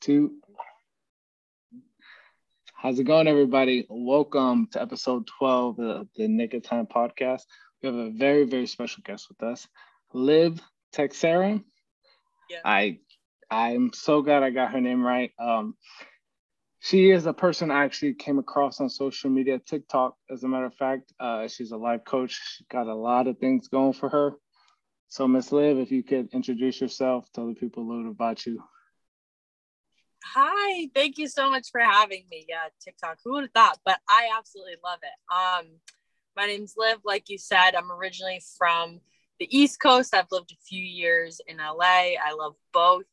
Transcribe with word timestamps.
two. 0.00 0.32
How's 2.74 2.98
it 2.98 3.04
going, 3.04 3.28
everybody? 3.28 3.86
Welcome 3.90 4.68
to 4.72 4.80
episode 4.80 5.26
12 5.26 5.78
of 5.78 6.08
the 6.16 6.26
Nick 6.26 6.54
of 6.54 6.62
Time 6.62 6.86
podcast. 6.86 7.42
We 7.82 7.88
have 7.88 7.96
a 7.96 8.10
very, 8.10 8.44
very 8.44 8.66
special 8.66 9.02
guest 9.04 9.28
with 9.28 9.42
us, 9.42 9.68
Liv 10.14 10.58
Teixeira. 10.92 11.60
Yeah. 12.48 12.58
I 12.64 12.98
I'm 13.50 13.92
so 13.92 14.22
glad 14.22 14.42
I 14.42 14.48
got 14.48 14.72
her 14.72 14.80
name 14.80 15.04
right. 15.04 15.32
Um, 15.38 15.74
she 16.78 17.10
is 17.10 17.26
a 17.26 17.34
person 17.34 17.70
I 17.70 17.84
actually 17.84 18.14
came 18.14 18.38
across 18.38 18.80
on 18.80 18.88
social 18.88 19.28
media, 19.28 19.58
TikTok, 19.58 20.16
as 20.30 20.44
a 20.44 20.48
matter 20.48 20.66
of 20.66 20.74
fact. 20.74 21.12
Uh, 21.20 21.46
she's 21.46 21.72
a 21.72 21.76
life 21.76 22.06
coach. 22.06 22.40
She 22.56 22.64
got 22.70 22.86
a 22.86 22.94
lot 22.94 23.26
of 23.26 23.38
things 23.38 23.68
going 23.68 23.92
for 23.92 24.08
her. 24.08 24.32
So, 25.08 25.28
Miss 25.28 25.52
Liv, 25.52 25.76
if 25.76 25.90
you 25.90 26.02
could 26.02 26.30
introduce 26.32 26.80
yourself, 26.80 27.26
tell 27.34 27.48
the 27.48 27.54
people 27.54 27.82
a 27.82 27.88
little 27.92 28.10
about 28.10 28.46
you. 28.46 28.62
Hi, 30.24 30.88
thank 30.94 31.18
you 31.18 31.28
so 31.28 31.50
much 31.50 31.68
for 31.72 31.80
having 31.80 32.24
me. 32.30 32.44
Yeah, 32.48 32.68
TikTok, 32.84 33.18
who 33.24 33.32
would 33.32 33.44
have 33.44 33.52
thought? 33.52 33.78
But 33.84 33.98
I 34.08 34.30
absolutely 34.36 34.76
love 34.84 35.00
it. 35.02 35.34
Um, 35.34 35.66
my 36.36 36.46
name's 36.46 36.74
Liv. 36.76 36.98
Like 37.04 37.28
you 37.28 37.38
said, 37.38 37.72
I'm 37.74 37.90
originally 37.90 38.40
from 38.58 39.00
the 39.38 39.48
East 39.56 39.80
Coast. 39.80 40.14
I've 40.14 40.30
lived 40.30 40.52
a 40.52 40.66
few 40.68 40.82
years 40.82 41.40
in 41.48 41.56
LA. 41.56 42.14
I 42.22 42.34
love 42.38 42.54
both. 42.72 43.06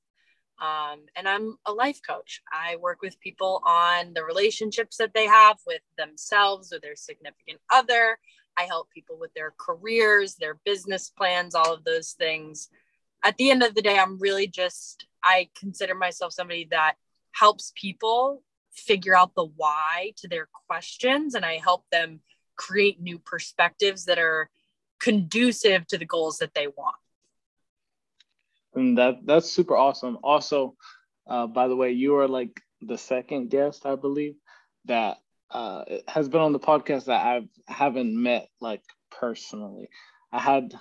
Um, 0.60 1.06
and 1.16 1.28
I'm 1.28 1.58
a 1.66 1.72
life 1.72 2.02
coach. 2.08 2.42
I 2.52 2.76
work 2.78 3.02
with 3.02 3.20
people 3.20 3.62
on 3.64 4.14
the 4.14 4.24
relationships 4.24 4.98
that 4.98 5.14
they 5.14 5.28
have 5.28 5.58
with 5.66 5.82
themselves 5.98 6.74
or 6.74 6.80
their 6.80 6.96
significant 6.96 7.60
other. 7.72 8.18
I 8.58 8.64
help 8.64 8.90
people 8.90 9.18
with 9.20 9.34
their 9.34 9.54
careers, 9.58 10.36
their 10.36 10.56
business 10.66 11.10
plans, 11.10 11.54
all 11.54 11.74
of 11.74 11.84
those 11.84 12.12
things. 12.12 12.70
At 13.24 13.38
the 13.38 13.52
end 13.52 13.62
of 13.64 13.76
the 13.76 13.82
day, 13.82 13.98
I'm 13.98 14.20
really 14.20 14.48
just, 14.48 15.06
I 15.28 15.50
consider 15.60 15.94
myself 15.94 16.32
somebody 16.32 16.68
that 16.72 16.96
helps 17.34 17.74
people 17.76 18.44
figure 18.72 19.16
out 19.16 19.36
the 19.36 19.46
why 19.46 20.14
to 20.18 20.28
their 20.28 20.48
questions 20.68 21.36
and 21.36 21.44
I 21.44 21.58
help 21.58 21.84
them 21.92 22.22
create 22.56 23.02
new 23.02 23.20
perspectives 23.20 24.06
that 24.06 24.20
are 24.20 24.50
conducive 25.00 25.86
to 25.88 25.98
the 25.98 26.06
goals 26.06 26.38
that 26.38 26.54
they 26.54 26.68
want. 26.68 26.96
And 28.74 28.98
that 28.98 29.26
that's 29.26 29.52
super 29.52 29.76
awesome. 29.76 30.18
Also, 30.24 30.76
uh, 31.28 31.48
by 31.48 31.68
the 31.68 31.76
way, 31.76 31.92
you 31.92 32.16
are 32.18 32.28
like 32.28 32.62
the 32.82 32.98
second 32.98 33.50
guest, 33.50 33.86
I 33.86 33.96
believe, 33.96 34.36
that 34.86 35.18
uh, 35.52 35.84
has 36.08 36.30
been 36.30 36.42
on 36.42 36.54
the 36.54 36.60
podcast 36.60 37.06
that 37.06 37.26
I 37.26 37.48
haven't 37.68 38.22
met 38.22 38.50
like 38.62 38.84
personally. 39.10 39.90
I 40.32 40.40
had 40.40 40.74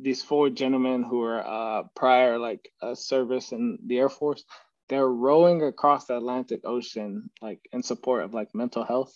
these 0.00 0.22
four 0.22 0.50
gentlemen 0.50 1.02
who 1.02 1.18
were 1.18 1.46
uh, 1.46 1.82
prior 1.94 2.38
like 2.38 2.70
a 2.82 2.96
service 2.96 3.52
in 3.52 3.78
the 3.86 3.98
Air 3.98 4.08
Force. 4.08 4.44
They're 4.88 5.08
rowing 5.08 5.62
across 5.62 6.06
the 6.06 6.16
Atlantic 6.16 6.62
Ocean 6.64 7.30
like 7.40 7.60
in 7.72 7.82
support 7.82 8.24
of 8.24 8.34
like 8.34 8.54
mental 8.54 8.84
health, 8.84 9.14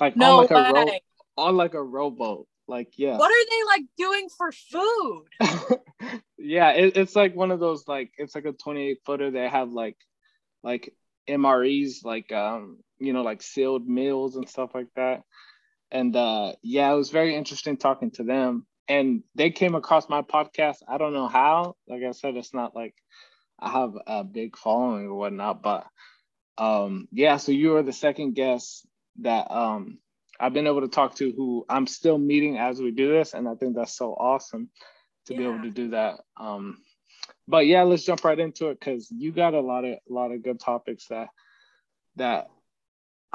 like 0.00 0.16
no 0.16 0.38
on 0.38 0.42
like 0.42 0.50
way. 0.50 0.56
a 0.56 0.72
row, 0.72 0.86
on 1.36 1.56
like 1.56 1.74
a 1.74 1.82
rowboat. 1.82 2.46
Like 2.68 2.92
yeah. 2.96 3.16
What 3.16 3.30
are 3.30 3.46
they 3.50 3.64
like 3.64 3.86
doing 3.96 4.28
for 4.36 4.52
food? 4.52 5.24
yeah, 6.38 6.70
it, 6.70 6.96
it's 6.96 7.16
like 7.16 7.34
one 7.34 7.50
of 7.50 7.60
those 7.60 7.86
like 7.88 8.12
it's 8.18 8.34
like 8.34 8.44
a 8.44 8.52
28 8.52 8.98
footer. 9.04 9.30
They 9.30 9.48
have 9.48 9.70
like 9.72 9.96
like 10.62 10.94
MREs, 11.28 12.04
like 12.04 12.30
um 12.32 12.78
you 12.98 13.12
know, 13.12 13.22
like 13.22 13.42
sealed 13.42 13.88
meals 13.88 14.36
and 14.36 14.48
stuff 14.48 14.74
like 14.74 14.88
that. 14.96 15.22
And 15.90 16.14
uh, 16.16 16.52
yeah, 16.62 16.92
it 16.92 16.96
was 16.96 17.10
very 17.10 17.34
interesting 17.36 17.76
talking 17.76 18.10
to 18.12 18.24
them. 18.24 18.66
And 18.88 19.22
they 19.34 19.50
came 19.50 19.74
across 19.74 20.08
my 20.08 20.22
podcast. 20.22 20.76
I 20.88 20.98
don't 20.98 21.12
know 21.12 21.28
how. 21.28 21.74
Like 21.88 22.02
I 22.02 22.12
said, 22.12 22.36
it's 22.36 22.54
not 22.54 22.74
like 22.74 22.94
I 23.58 23.70
have 23.70 23.94
a 24.06 24.22
big 24.22 24.56
following 24.56 25.06
or 25.06 25.14
whatnot, 25.14 25.62
but 25.62 25.86
um, 26.58 27.08
yeah. 27.10 27.36
So 27.36 27.52
you 27.52 27.76
are 27.76 27.82
the 27.82 27.92
second 27.92 28.34
guest 28.34 28.86
that 29.20 29.50
um, 29.50 29.98
I've 30.38 30.52
been 30.52 30.66
able 30.66 30.82
to 30.82 30.88
talk 30.88 31.16
to, 31.16 31.32
who 31.32 31.64
I'm 31.68 31.86
still 31.86 32.18
meeting 32.18 32.58
as 32.58 32.80
we 32.80 32.90
do 32.90 33.10
this, 33.10 33.34
and 33.34 33.48
I 33.48 33.54
think 33.54 33.76
that's 33.76 33.96
so 33.96 34.12
awesome 34.12 34.70
to 35.26 35.32
yeah. 35.32 35.38
be 35.38 35.44
able 35.44 35.62
to 35.62 35.70
do 35.70 35.90
that. 35.90 36.20
Um, 36.36 36.78
but 37.48 37.66
yeah, 37.66 37.82
let's 37.82 38.04
jump 38.04 38.24
right 38.24 38.38
into 38.38 38.68
it 38.68 38.78
because 38.78 39.10
you 39.10 39.32
got 39.32 39.54
a 39.54 39.60
lot 39.60 39.84
of 39.84 39.92
a 39.92 40.12
lot 40.12 40.32
of 40.32 40.42
good 40.42 40.60
topics 40.60 41.06
that 41.08 41.28
that 42.16 42.48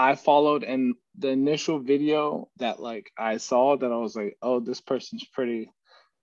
I 0.02 0.16
followed 0.16 0.64
and 0.64 0.96
the 1.20 1.30
initial 1.30 1.78
video 1.78 2.50
that 2.58 2.80
like 2.80 3.12
I 3.16 3.38
saw 3.38 3.78
that 3.78 3.92
I 3.92 3.98
was 3.98 4.16
like, 4.16 4.36
oh, 4.42 4.60
this 4.60 4.82
person's 4.82 5.24
pretty, 5.32 5.72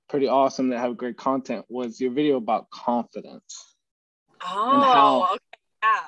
pretty 0.09 0.27
awesome. 0.27 0.69
They 0.69 0.77
have 0.77 0.97
great 0.97 1.17
content. 1.17 1.65
Was 1.69 2.01
your 2.01 2.11
video 2.11 2.39
about 2.39 2.71
confidence? 2.71 3.77
Oh, 4.45 4.73
and 4.73 4.83
how, 4.83 5.23
okay. 5.35 5.39
yeah. 5.85 6.01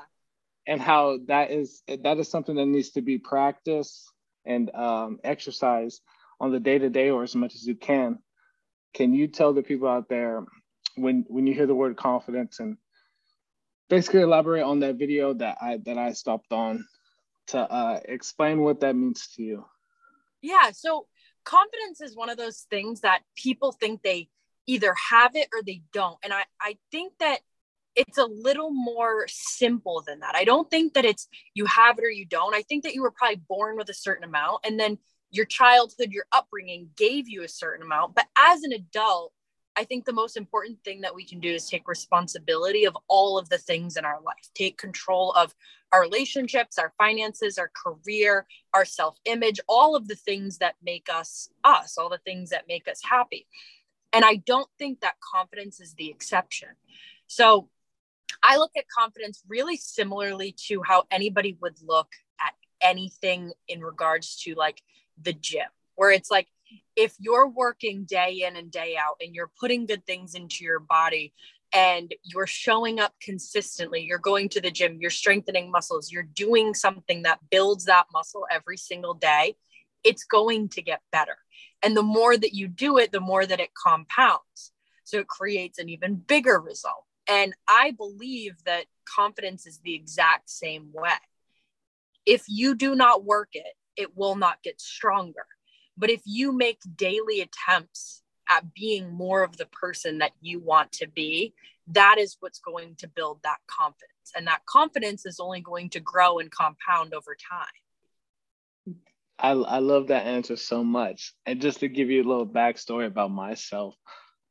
And 0.66 0.80
how 0.80 1.18
that 1.28 1.52
is 1.52 1.82
that 1.86 2.18
is 2.18 2.28
something 2.28 2.56
that 2.56 2.66
needs 2.66 2.90
to 2.90 3.02
be 3.02 3.18
practiced 3.18 4.04
and 4.44 4.74
um, 4.74 5.20
exercised 5.22 6.02
on 6.40 6.50
the 6.50 6.58
day 6.58 6.78
to 6.78 6.90
day 6.90 7.10
or 7.10 7.22
as 7.22 7.36
much 7.36 7.54
as 7.54 7.64
you 7.64 7.76
can. 7.76 8.18
Can 8.94 9.14
you 9.14 9.28
tell 9.28 9.52
the 9.52 9.62
people 9.62 9.86
out 9.86 10.08
there 10.08 10.44
when 10.96 11.24
when 11.28 11.46
you 11.46 11.54
hear 11.54 11.68
the 11.68 11.74
word 11.76 11.96
confidence 11.96 12.58
and 12.58 12.78
basically 13.88 14.22
elaborate 14.22 14.64
on 14.64 14.80
that 14.80 14.96
video 14.96 15.34
that 15.34 15.58
I 15.60 15.78
that 15.84 15.98
I 15.98 16.14
stopped 16.14 16.52
on 16.52 16.84
to 17.50 17.58
uh, 17.58 18.00
explain 18.04 18.60
what 18.60 18.80
that 18.80 18.96
means 18.96 19.28
to 19.36 19.42
you. 19.42 19.64
Yeah. 20.42 20.70
So 20.72 21.06
confidence 21.44 22.00
is 22.00 22.16
one 22.16 22.30
of 22.30 22.36
those 22.36 22.66
things 22.70 23.00
that 23.00 23.22
people 23.36 23.72
think 23.72 24.02
they 24.02 24.28
either 24.66 24.94
have 25.10 25.36
it 25.36 25.48
or 25.52 25.62
they 25.62 25.82
don't. 25.92 26.18
And 26.22 26.32
I, 26.32 26.44
I 26.60 26.76
think 26.90 27.14
that 27.18 27.40
it's 27.96 28.18
a 28.18 28.24
little 28.24 28.70
more 28.70 29.26
simple 29.28 30.02
than 30.06 30.20
that. 30.20 30.36
I 30.36 30.44
don't 30.44 30.70
think 30.70 30.94
that 30.94 31.04
it's 31.04 31.28
you 31.54 31.66
have 31.66 31.98
it 31.98 32.04
or 32.04 32.10
you 32.10 32.24
don't. 32.24 32.54
I 32.54 32.62
think 32.62 32.84
that 32.84 32.94
you 32.94 33.02
were 33.02 33.10
probably 33.10 33.42
born 33.48 33.76
with 33.76 33.88
a 33.88 33.94
certain 33.94 34.24
amount 34.24 34.64
and 34.64 34.78
then 34.78 34.98
your 35.30 35.44
childhood, 35.44 36.10
your 36.10 36.24
upbringing 36.32 36.90
gave 36.96 37.28
you 37.28 37.42
a 37.42 37.48
certain 37.48 37.84
amount. 37.84 38.14
But 38.14 38.26
as 38.36 38.62
an 38.62 38.72
adult, 38.72 39.32
I 39.80 39.84
think 39.84 40.04
the 40.04 40.12
most 40.12 40.36
important 40.36 40.84
thing 40.84 41.00
that 41.00 41.14
we 41.14 41.24
can 41.24 41.40
do 41.40 41.54
is 41.54 41.66
take 41.66 41.88
responsibility 41.88 42.84
of 42.84 42.94
all 43.08 43.38
of 43.38 43.48
the 43.48 43.56
things 43.56 43.96
in 43.96 44.04
our 44.04 44.20
life, 44.20 44.50
take 44.54 44.76
control 44.76 45.32
of 45.32 45.54
our 45.90 46.02
relationships, 46.02 46.78
our 46.78 46.92
finances, 46.98 47.56
our 47.56 47.70
career, 47.74 48.46
our 48.74 48.84
self 48.84 49.16
image, 49.24 49.58
all 49.70 49.96
of 49.96 50.06
the 50.06 50.16
things 50.16 50.58
that 50.58 50.74
make 50.82 51.08
us 51.10 51.48
us, 51.64 51.96
all 51.96 52.10
the 52.10 52.20
things 52.26 52.50
that 52.50 52.68
make 52.68 52.88
us 52.88 53.00
happy. 53.02 53.46
And 54.12 54.22
I 54.22 54.36
don't 54.36 54.68
think 54.78 55.00
that 55.00 55.14
confidence 55.32 55.80
is 55.80 55.94
the 55.94 56.10
exception. 56.10 56.68
So 57.26 57.70
I 58.42 58.58
look 58.58 58.72
at 58.76 58.84
confidence 58.86 59.42
really 59.48 59.78
similarly 59.78 60.54
to 60.68 60.82
how 60.82 61.04
anybody 61.10 61.56
would 61.62 61.76
look 61.82 62.12
at 62.38 62.52
anything 62.82 63.52
in 63.66 63.80
regards 63.80 64.36
to 64.42 64.54
like 64.56 64.82
the 65.22 65.32
gym, 65.32 65.68
where 65.94 66.10
it's 66.10 66.30
like, 66.30 66.48
if 66.96 67.14
you're 67.18 67.48
working 67.48 68.04
day 68.04 68.44
in 68.46 68.56
and 68.56 68.70
day 68.70 68.96
out 68.96 69.16
and 69.20 69.34
you're 69.34 69.50
putting 69.58 69.86
good 69.86 70.04
things 70.06 70.34
into 70.34 70.64
your 70.64 70.80
body 70.80 71.32
and 71.72 72.14
you're 72.22 72.46
showing 72.46 73.00
up 73.00 73.14
consistently, 73.22 74.02
you're 74.02 74.18
going 74.18 74.48
to 74.50 74.60
the 74.60 74.70
gym, 74.70 74.98
you're 75.00 75.10
strengthening 75.10 75.70
muscles, 75.70 76.10
you're 76.10 76.22
doing 76.22 76.74
something 76.74 77.22
that 77.22 77.38
builds 77.50 77.84
that 77.84 78.06
muscle 78.12 78.46
every 78.50 78.76
single 78.76 79.14
day, 79.14 79.56
it's 80.04 80.24
going 80.24 80.68
to 80.70 80.82
get 80.82 81.00
better. 81.12 81.36
And 81.82 81.96
the 81.96 82.02
more 82.02 82.36
that 82.36 82.54
you 82.54 82.68
do 82.68 82.98
it, 82.98 83.12
the 83.12 83.20
more 83.20 83.46
that 83.46 83.60
it 83.60 83.74
compounds. 83.74 84.72
So 85.04 85.18
it 85.18 85.28
creates 85.28 85.78
an 85.78 85.88
even 85.88 86.16
bigger 86.16 86.60
result. 86.60 87.04
And 87.28 87.54
I 87.68 87.92
believe 87.92 88.54
that 88.64 88.86
confidence 89.04 89.66
is 89.66 89.78
the 89.78 89.94
exact 89.94 90.50
same 90.50 90.90
way. 90.92 91.12
If 92.26 92.44
you 92.48 92.74
do 92.74 92.94
not 92.94 93.24
work 93.24 93.50
it, 93.52 93.74
it 93.96 94.16
will 94.16 94.36
not 94.36 94.62
get 94.62 94.80
stronger. 94.80 95.46
But 96.00 96.10
if 96.10 96.22
you 96.24 96.50
make 96.50 96.80
daily 96.96 97.42
attempts 97.42 98.22
at 98.48 98.72
being 98.72 99.12
more 99.12 99.44
of 99.44 99.58
the 99.58 99.66
person 99.66 100.18
that 100.18 100.32
you 100.40 100.58
want 100.58 100.90
to 100.92 101.06
be, 101.06 101.52
that 101.88 102.16
is 102.18 102.38
what's 102.40 102.58
going 102.58 102.96
to 102.96 103.06
build 103.06 103.40
that 103.44 103.58
confidence. 103.66 104.32
And 104.34 104.46
that 104.46 104.64
confidence 104.64 105.26
is 105.26 105.38
only 105.38 105.60
going 105.60 105.90
to 105.90 106.00
grow 106.00 106.38
and 106.38 106.50
compound 106.50 107.12
over 107.12 107.36
time. 107.36 108.96
I, 109.38 109.50
I 109.50 109.78
love 109.80 110.08
that 110.08 110.26
answer 110.26 110.56
so 110.56 110.82
much. 110.82 111.34
And 111.44 111.60
just 111.60 111.80
to 111.80 111.88
give 111.88 112.08
you 112.08 112.22
a 112.22 112.28
little 112.28 112.46
backstory 112.46 113.06
about 113.06 113.30
myself, 113.30 113.94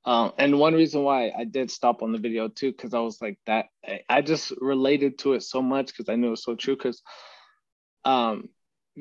um, 0.05 0.33
and 0.37 0.59
one 0.59 0.75
reason 0.75 1.03
why 1.03 1.31
I 1.37 1.45
did 1.45 1.71
stop 1.71 2.03
on 2.03 2.11
the 2.11 2.19
video 2.19 2.47
too, 2.47 2.71
because 2.71 2.93
I 2.93 2.99
was 2.99 3.21
like 3.21 3.39
that, 3.47 3.65
I 4.07 4.21
just 4.21 4.53
related 4.61 5.17
to 5.19 5.33
it 5.33 5.43
so 5.43 5.61
much 5.61 5.87
because 5.87 6.09
I 6.09 6.15
knew 6.15 6.27
it 6.27 6.31
was 6.31 6.43
so 6.43 6.55
true. 6.55 6.75
Because, 6.75 7.01
um, 8.05 8.49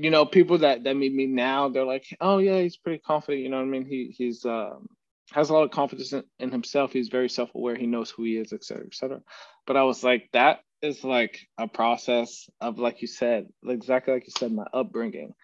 you 0.00 0.10
know, 0.10 0.24
people 0.24 0.58
that 0.58 0.84
that 0.84 0.96
meet 0.96 1.12
me 1.12 1.26
now, 1.26 1.68
they're 1.68 1.84
like, 1.84 2.06
oh 2.20 2.38
yeah, 2.38 2.60
he's 2.60 2.76
pretty 2.76 3.00
confident. 3.00 3.42
You 3.42 3.50
know 3.50 3.56
what 3.56 3.64
I 3.64 3.68
mean? 3.68 3.84
He 3.84 4.14
he's 4.16 4.44
um, 4.44 4.88
has 5.32 5.50
a 5.50 5.52
lot 5.52 5.64
of 5.64 5.72
confidence 5.72 6.12
in, 6.12 6.22
in 6.38 6.52
himself. 6.52 6.92
He's 6.92 7.08
very 7.08 7.28
self 7.28 7.50
aware. 7.54 7.74
He 7.74 7.86
knows 7.86 8.10
who 8.10 8.22
he 8.22 8.36
is, 8.36 8.52
et 8.52 8.62
cetera, 8.62 8.86
et 8.86 8.94
cetera. 8.94 9.20
But 9.66 9.76
I 9.76 9.82
was 9.82 10.04
like, 10.04 10.28
that 10.32 10.60
is 10.82 11.02
like 11.02 11.40
a 11.58 11.66
process 11.66 12.48
of, 12.60 12.78
like 12.78 13.02
you 13.02 13.08
said, 13.08 13.48
exactly 13.66 14.14
like 14.14 14.26
you 14.26 14.32
said, 14.38 14.52
my 14.52 14.66
upbringing, 14.72 15.34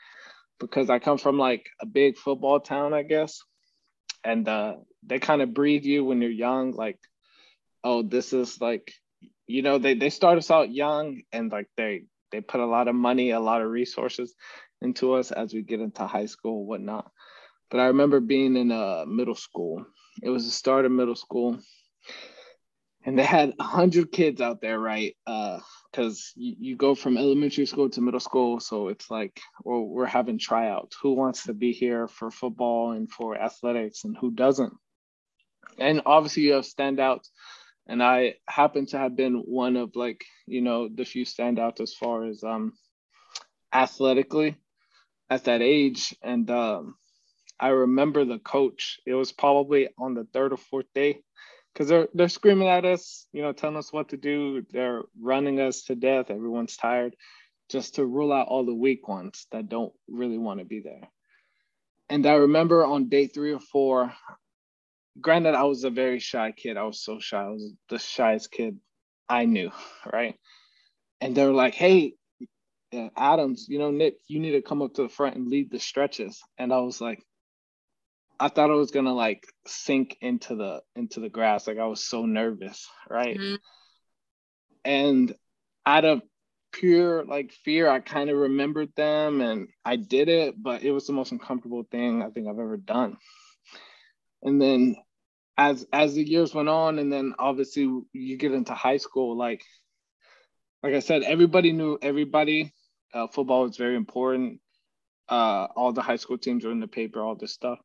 because 0.61 0.89
I 0.89 1.00
come 1.00 1.19
from 1.19 1.37
like 1.37 1.67
a 1.81 1.87
big 1.87 2.17
football 2.17 2.61
town, 2.61 2.95
I 2.95 3.03
guess, 3.03 3.43
and 4.23 4.49
uh, 4.49 4.75
they 5.05 5.19
kind 5.19 5.43
of 5.43 5.53
breed 5.53 5.85
you 5.85 6.05
when 6.05 6.23
you're 6.23 6.31
young, 6.31 6.73
like, 6.73 7.00
oh, 7.83 8.03
this 8.03 8.33
is 8.33 8.61
like 8.61 8.93
you 9.47 9.62
know, 9.62 9.79
they 9.79 9.95
they 9.95 10.11
start 10.11 10.39
us 10.39 10.50
out 10.50 10.73
young 10.73 11.23
and 11.33 11.50
like 11.50 11.69
they 11.77 12.05
they 12.35 12.41
put 12.41 12.61
a 12.61 12.67
lot 12.67 12.89
of 12.89 12.97
money, 12.97 13.31
a 13.31 13.39
lot 13.39 13.63
of 13.63 13.71
resources 13.71 14.35
into 14.83 15.15
us 15.15 15.31
as 15.31 15.55
we 15.55 15.63
get 15.63 15.81
into 15.81 16.05
high 16.05 16.27
school, 16.27 16.67
whatnot. 16.67 17.11
But 17.71 17.79
I 17.79 17.87
remember 17.87 18.19
being 18.19 18.57
in 18.57 18.73
a 18.73 19.03
uh, 19.03 19.05
middle 19.07 19.37
school. 19.37 19.87
It 20.21 20.31
was 20.31 20.45
the 20.45 20.51
start 20.51 20.85
of 20.85 20.91
middle 20.91 21.15
school, 21.15 21.61
and 23.05 23.17
they 23.17 23.25
had 23.25 23.55
hundred 23.61 24.11
kids 24.11 24.41
out 24.41 24.61
there, 24.61 24.81
right? 24.81 25.17
Because 25.25 26.33
uh, 26.37 26.41
you, 26.41 26.57
you 26.59 26.77
go 26.77 26.97
from 26.97 27.17
elementary 27.17 27.67
school 27.67 27.89
to 27.91 28.01
middle 28.01 28.21
school, 28.21 28.59
so 28.59 28.89
it's 28.89 29.11
like 29.11 29.41
well, 29.65 29.83
we're 29.83 30.07
having 30.07 30.39
tryouts. 30.39 30.97
Who 31.03 31.15
wants 31.15 31.45
to 31.45 31.55
be 31.55 31.73
here 31.73 32.09
for 32.09 32.33
football 32.33 32.93
and 32.93 33.11
for 33.11 33.37
athletics, 33.37 34.05
and 34.05 34.17
who 34.17 34.33
doesn't? 34.33 34.73
And 35.79 36.03
obviously, 36.05 36.45
you 36.45 36.55
have 36.55 36.65
standouts 36.65 37.29
and 37.87 38.03
I 38.03 38.35
happen 38.49 38.87
to 38.87 38.99
have 38.99 39.17
been 39.17 39.37
one 39.37 39.77
of 39.77 39.95
like 39.95 40.25
you 40.47 40.63
know 40.63 40.89
the 40.89 41.05
few 41.05 41.25
standouts 41.25 41.81
as 41.81 41.95
far 41.95 42.25
as 42.25 42.43
um 42.43 42.73
athletically 43.73 44.57
at 45.31 45.45
that 45.45 45.63
age. 45.63 46.15
And 46.23 46.51
um 46.51 46.97
I 47.61 47.69
remember 47.69 48.25
the 48.25 48.39
coach. 48.39 49.01
It 49.07 49.15
was 49.15 49.33
probably 49.33 49.89
on 49.99 50.15
the 50.15 50.27
third 50.33 50.53
or 50.53 50.57
fourth 50.57 50.93
day 50.95 51.21
because 51.73 51.89
they're 51.89 52.09
they're 52.15 52.29
screaming 52.29 52.69
at 52.69 52.85
us 52.85 53.27
you 53.33 53.43
know 53.43 53.53
telling 53.53 53.77
us 53.77 53.93
what 53.93 54.11
to 54.11 54.17
do. 54.17 54.65
They're 54.71 55.03
running 55.21 55.61
us 55.61 55.83
to 55.85 55.95
death. 55.95 56.31
Everyone's 56.31 56.77
tired 56.77 57.17
just 57.71 57.97
to 57.97 58.05
rule 58.05 58.33
out 58.33 58.49
all 58.49 58.65
the 58.67 58.75
weak 58.75 59.09
ones 59.09 59.47
that 59.53 59.69
don't 59.69 59.93
really 60.09 60.39
want 60.39 60.61
to 60.61 60.67
be 60.67 60.81
there. 60.81 61.09
And 62.11 62.27
I 62.27 62.35
remember 62.35 62.85
on 62.85 63.09
day 63.09 63.27
three 63.27 63.53
or 63.53 63.61
four 63.61 64.13
granted, 65.20 65.55
I 65.55 65.64
was 65.64 65.84
a 65.84 65.90
very 65.90 66.19
shy 66.19 66.52
kid. 66.52 66.76
I 66.76 66.84
was 66.84 67.00
so 67.00 67.19
shy. 67.20 67.43
I 67.43 67.49
was 67.49 67.72
the 67.88 67.99
shyest 67.99 68.50
kid 68.50 68.78
I 69.28 69.44
knew, 69.44 69.70
right? 70.12 70.37
And 71.20 71.34
they 71.34 71.44
were 71.44 71.52
like, 71.52 71.75
hey, 71.75 72.14
uh, 72.93 73.08
Adams, 73.16 73.66
you 73.69 73.78
know, 73.78 73.90
Nick, 73.90 74.16
you 74.28 74.40
need 74.40 74.52
to 74.52 74.62
come 74.62 74.82
up 74.82 74.94
to 74.94 75.02
the 75.02 75.08
front 75.08 75.37
and 75.37 75.49
lead 75.49 75.70
the 75.70 75.78
stretches. 75.78 76.43
And 76.58 76.72
I 76.72 76.78
was 76.78 77.00
like, 77.00 77.22
I 78.38 78.49
thought 78.49 78.70
I 78.70 78.75
was 78.75 78.90
gonna 78.90 79.14
like 79.14 79.46
sink 79.64 80.16
into 80.20 80.56
the 80.56 80.82
into 80.96 81.20
the 81.20 81.28
grass. 81.28 81.69
Like 81.69 81.78
I 81.78 81.87
was 81.87 82.05
so 82.05 82.26
nervous, 82.26 82.88
right? 83.08 83.38
Mm-hmm. 83.38 83.55
And 84.84 85.34
out 85.87 86.05
of 86.05 86.20
pure 86.72 87.25
like 87.25 87.52
fear, 87.64 87.88
I 87.88 88.00
kind 88.00 88.31
of 88.31 88.37
remembered 88.37 88.90
them 88.96 89.40
and 89.40 89.69
I 89.84 89.96
did 89.96 90.28
it, 90.28 90.61
but 90.61 90.82
it 90.82 90.90
was 90.90 91.06
the 91.06 91.12
most 91.12 91.31
uncomfortable 91.31 91.87
thing 91.90 92.22
I 92.22 92.31
think 92.31 92.49
I've 92.49 92.58
ever 92.58 92.76
done 92.76 93.16
and 94.44 94.61
then 94.61 94.96
as 95.56 95.87
as 95.93 96.14
the 96.14 96.23
years 96.23 96.55
went 96.55 96.69
on 96.69 96.99
and 96.99 97.12
then 97.12 97.35
obviously 97.38 97.82
you 98.12 98.37
get 98.37 98.52
into 98.52 98.75
high 98.75 98.96
school 98.96 99.37
like 99.37 99.62
like 100.82 100.94
i 100.94 101.00
said 101.00 101.23
everybody 101.23 101.73
knew 101.73 101.99
everybody. 102.00 102.73
Uh, 103.12 103.29
football 103.29 103.62
was 103.62 103.76
very 103.76 103.94
important. 103.94 104.61
Uh, 105.29 105.69
all 105.76 105.93
the 105.93 106.02
high 106.02 106.17
school 106.17 106.37
teams 106.37 106.64
were 106.64 106.73
in 106.73 106.81
the 106.81 106.88
paper 106.88 107.23
all 107.23 107.37
this 107.37 107.52
stuff. 107.52 107.79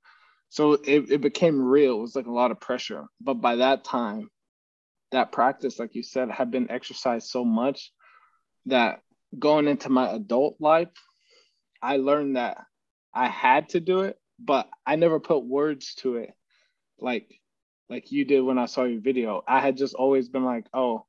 So 0.50 0.74
it, 0.74 1.12
it 1.12 1.22
became 1.22 1.62
real. 1.62 2.00
It 2.00 2.02
was 2.02 2.16
like 2.16 2.26
a 2.26 2.32
lot 2.32 2.50
of 2.50 2.60
pressure. 2.60 3.06
But 3.22 3.36
by 3.36 3.58
that 3.58 3.84
time 3.84 4.32
that 5.12 5.32
practice 5.32 5.80
like 5.80 5.96
you 5.96 6.04
said 6.04 6.30
had 6.30 6.52
been 6.52 6.70
exercised 6.70 7.28
so 7.28 7.44
much 7.44 7.92
that 8.66 9.02
going 9.38 9.68
into 9.68 9.90
my 9.90 10.10
adult 10.12 10.56
life 10.60 10.90
i 11.82 11.98
learned 11.98 12.36
that 12.36 12.58
i 13.14 13.28
had 13.28 13.70
to 13.70 13.80
do 13.80 14.02
it 14.02 14.18
but 14.40 14.68
i 14.86 14.96
never 14.96 15.20
put 15.20 15.46
words 15.46 15.96
to 15.96 16.16
it 16.16 16.32
like 17.02 17.40
like 17.90 18.12
you 18.12 18.24
did 18.26 18.42
when 18.42 18.58
I 18.58 18.66
saw 18.66 18.84
your 18.84 19.02
video. 19.02 19.44
I 19.48 19.60
had 19.60 19.78
just 19.78 19.96
always 19.96 20.30
been 20.30 20.46
like, 20.46 20.66
oh, 20.74 21.06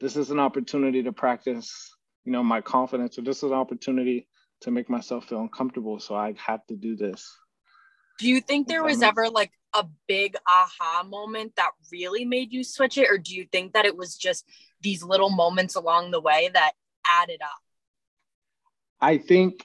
this 0.00 0.16
is 0.16 0.30
an 0.30 0.38
opportunity 0.38 1.02
to 1.02 1.12
practice, 1.12 1.94
you 2.24 2.32
know, 2.32 2.42
my 2.42 2.60
confidence, 2.60 3.18
or 3.18 3.22
this 3.22 3.38
is 3.38 3.44
an 3.44 3.54
opportunity 3.54 4.28
to 4.60 4.70
make 4.70 4.90
myself 4.90 5.26
feel 5.26 5.40
uncomfortable. 5.40 5.98
So 6.00 6.14
I 6.14 6.34
have 6.36 6.66
to 6.66 6.76
do 6.76 6.96
this. 6.96 7.34
Do 8.18 8.28
you 8.28 8.40
think 8.40 8.66
there 8.66 8.82
was 8.82 9.00
ever 9.00 9.28
like 9.28 9.52
a 9.74 9.86
big 10.08 10.36
aha 10.46 11.04
moment 11.04 11.54
that 11.56 11.70
really 11.92 12.24
made 12.24 12.52
you 12.52 12.64
switch 12.64 12.98
it? 12.98 13.08
Or 13.10 13.16
do 13.16 13.34
you 13.34 13.46
think 13.50 13.72
that 13.72 13.84
it 13.84 13.96
was 13.96 14.16
just 14.16 14.44
these 14.80 15.02
little 15.02 15.30
moments 15.30 15.76
along 15.76 16.10
the 16.10 16.20
way 16.20 16.50
that 16.52 16.72
added 17.06 17.40
up? 17.42 17.50
I 19.00 19.18
think 19.18 19.64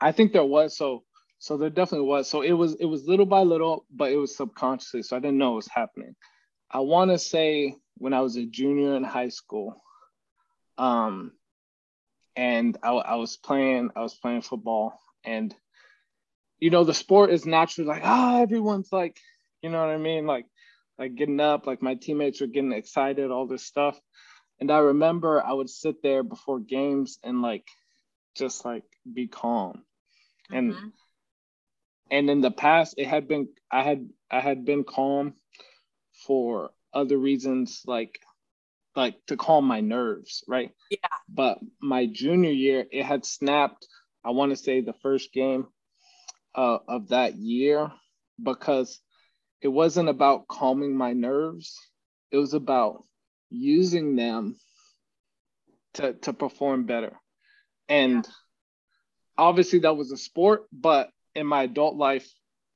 I 0.00 0.12
think 0.12 0.32
there 0.32 0.44
was 0.44 0.76
so 0.76 1.04
so 1.44 1.58
there 1.58 1.68
definitely 1.68 2.06
was. 2.06 2.26
So 2.26 2.40
it 2.40 2.52
was 2.52 2.74
it 2.76 2.86
was 2.86 3.06
little 3.06 3.26
by 3.26 3.42
little, 3.42 3.84
but 3.94 4.10
it 4.10 4.16
was 4.16 4.34
subconsciously. 4.34 5.02
So 5.02 5.14
I 5.14 5.20
didn't 5.20 5.36
know 5.36 5.52
it 5.52 5.56
was 5.56 5.68
happening. 5.68 6.16
I 6.70 6.80
want 6.80 7.10
to 7.10 7.18
say 7.18 7.76
when 7.98 8.14
I 8.14 8.22
was 8.22 8.36
a 8.36 8.46
junior 8.46 8.96
in 8.96 9.04
high 9.04 9.28
school, 9.28 9.84
um, 10.78 11.32
and 12.34 12.78
I, 12.82 12.92
I 12.92 13.14
was 13.16 13.36
playing 13.36 13.90
I 13.94 14.00
was 14.00 14.14
playing 14.14 14.40
football, 14.40 14.98
and 15.22 15.54
you 16.60 16.70
know 16.70 16.82
the 16.82 16.94
sport 16.94 17.28
is 17.28 17.44
naturally 17.44 17.88
like 17.88 18.06
ah 18.06 18.40
everyone's 18.40 18.90
like 18.90 19.18
you 19.60 19.68
know 19.68 19.80
what 19.80 19.94
I 19.94 19.98
mean 19.98 20.24
like 20.26 20.46
like 20.98 21.14
getting 21.14 21.40
up 21.40 21.66
like 21.66 21.82
my 21.82 21.94
teammates 21.94 22.40
were 22.40 22.46
getting 22.46 22.72
excited 22.72 23.30
all 23.30 23.46
this 23.46 23.66
stuff, 23.66 24.00
and 24.60 24.70
I 24.70 24.78
remember 24.78 25.44
I 25.44 25.52
would 25.52 25.68
sit 25.68 26.02
there 26.02 26.22
before 26.22 26.58
games 26.58 27.18
and 27.22 27.42
like 27.42 27.66
just 28.34 28.64
like 28.64 28.84
be 29.12 29.28
calm, 29.28 29.84
and 30.50 30.72
mm-hmm 30.72 30.88
and 32.14 32.30
in 32.30 32.40
the 32.40 32.50
past 32.50 32.94
it 32.96 33.06
had 33.06 33.26
been 33.26 33.48
i 33.70 33.82
had 33.82 34.08
i 34.30 34.40
had 34.40 34.64
been 34.64 34.84
calm 34.84 35.34
for 36.26 36.70
other 36.92 37.18
reasons 37.18 37.82
like 37.86 38.18
like 38.96 39.16
to 39.26 39.36
calm 39.36 39.64
my 39.64 39.80
nerves 39.80 40.44
right? 40.46 40.70
Yeah. 40.88 40.98
But 41.28 41.58
my 41.80 42.06
junior 42.06 42.52
year 42.52 42.86
it 42.90 43.04
had 43.04 43.26
snapped 43.26 43.86
i 44.24 44.30
want 44.30 44.50
to 44.52 44.56
say 44.56 44.80
the 44.80 44.94
first 45.02 45.32
game 45.32 45.66
uh, 46.54 46.78
of 46.86 47.08
that 47.08 47.34
year 47.34 47.90
because 48.42 49.00
it 49.60 49.68
wasn't 49.68 50.08
about 50.08 50.46
calming 50.46 50.96
my 50.96 51.12
nerves. 51.12 51.78
It 52.30 52.36
was 52.36 52.54
about 52.54 53.04
using 53.50 54.14
them 54.16 54.56
to 55.94 56.12
to 56.12 56.32
perform 56.32 56.84
better. 56.84 57.18
And 57.88 58.24
yeah. 58.24 58.32
obviously 59.38 59.80
that 59.80 59.96
was 59.96 60.12
a 60.12 60.16
sport 60.16 60.64
but 60.72 61.10
in 61.34 61.46
my 61.46 61.62
adult 61.62 61.96
life 61.96 62.28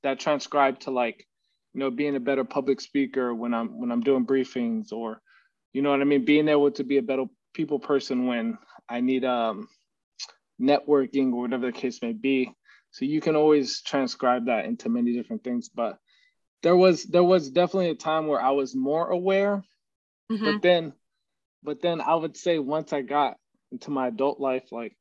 that 0.02 0.20
transcribed 0.20 0.82
to 0.82 0.90
like 0.90 1.26
you 1.74 1.80
know 1.80 1.90
being 1.90 2.16
a 2.16 2.20
better 2.20 2.44
public 2.44 2.80
speaker 2.80 3.34
when 3.34 3.54
i'm 3.54 3.78
when 3.78 3.90
i'm 3.90 4.00
doing 4.00 4.26
briefings 4.26 4.92
or 4.92 5.20
you 5.72 5.82
know 5.82 5.90
what 5.90 6.00
i 6.00 6.04
mean 6.04 6.24
being 6.24 6.48
able 6.48 6.70
to 6.70 6.84
be 6.84 6.98
a 6.98 7.02
better 7.02 7.24
people 7.54 7.78
person 7.78 8.26
when 8.26 8.58
i 8.88 9.00
need 9.00 9.24
um 9.24 9.68
networking 10.60 11.32
or 11.32 11.42
whatever 11.42 11.66
the 11.66 11.72
case 11.72 12.00
may 12.02 12.12
be 12.12 12.52
so 12.90 13.04
you 13.04 13.20
can 13.20 13.36
always 13.36 13.82
transcribe 13.82 14.46
that 14.46 14.64
into 14.64 14.88
many 14.88 15.12
different 15.12 15.44
things 15.44 15.68
but 15.68 15.98
there 16.62 16.76
was 16.76 17.04
there 17.04 17.24
was 17.24 17.50
definitely 17.50 17.90
a 17.90 17.94
time 17.94 18.26
where 18.26 18.40
i 18.40 18.50
was 18.50 18.74
more 18.74 19.08
aware 19.08 19.62
mm-hmm. 20.30 20.44
but 20.44 20.62
then 20.62 20.92
but 21.62 21.80
then 21.80 22.00
i 22.00 22.14
would 22.14 22.36
say 22.36 22.58
once 22.58 22.92
i 22.92 23.02
got 23.02 23.36
into 23.70 23.90
my 23.90 24.08
adult 24.08 24.40
life 24.40 24.72
like 24.72 24.96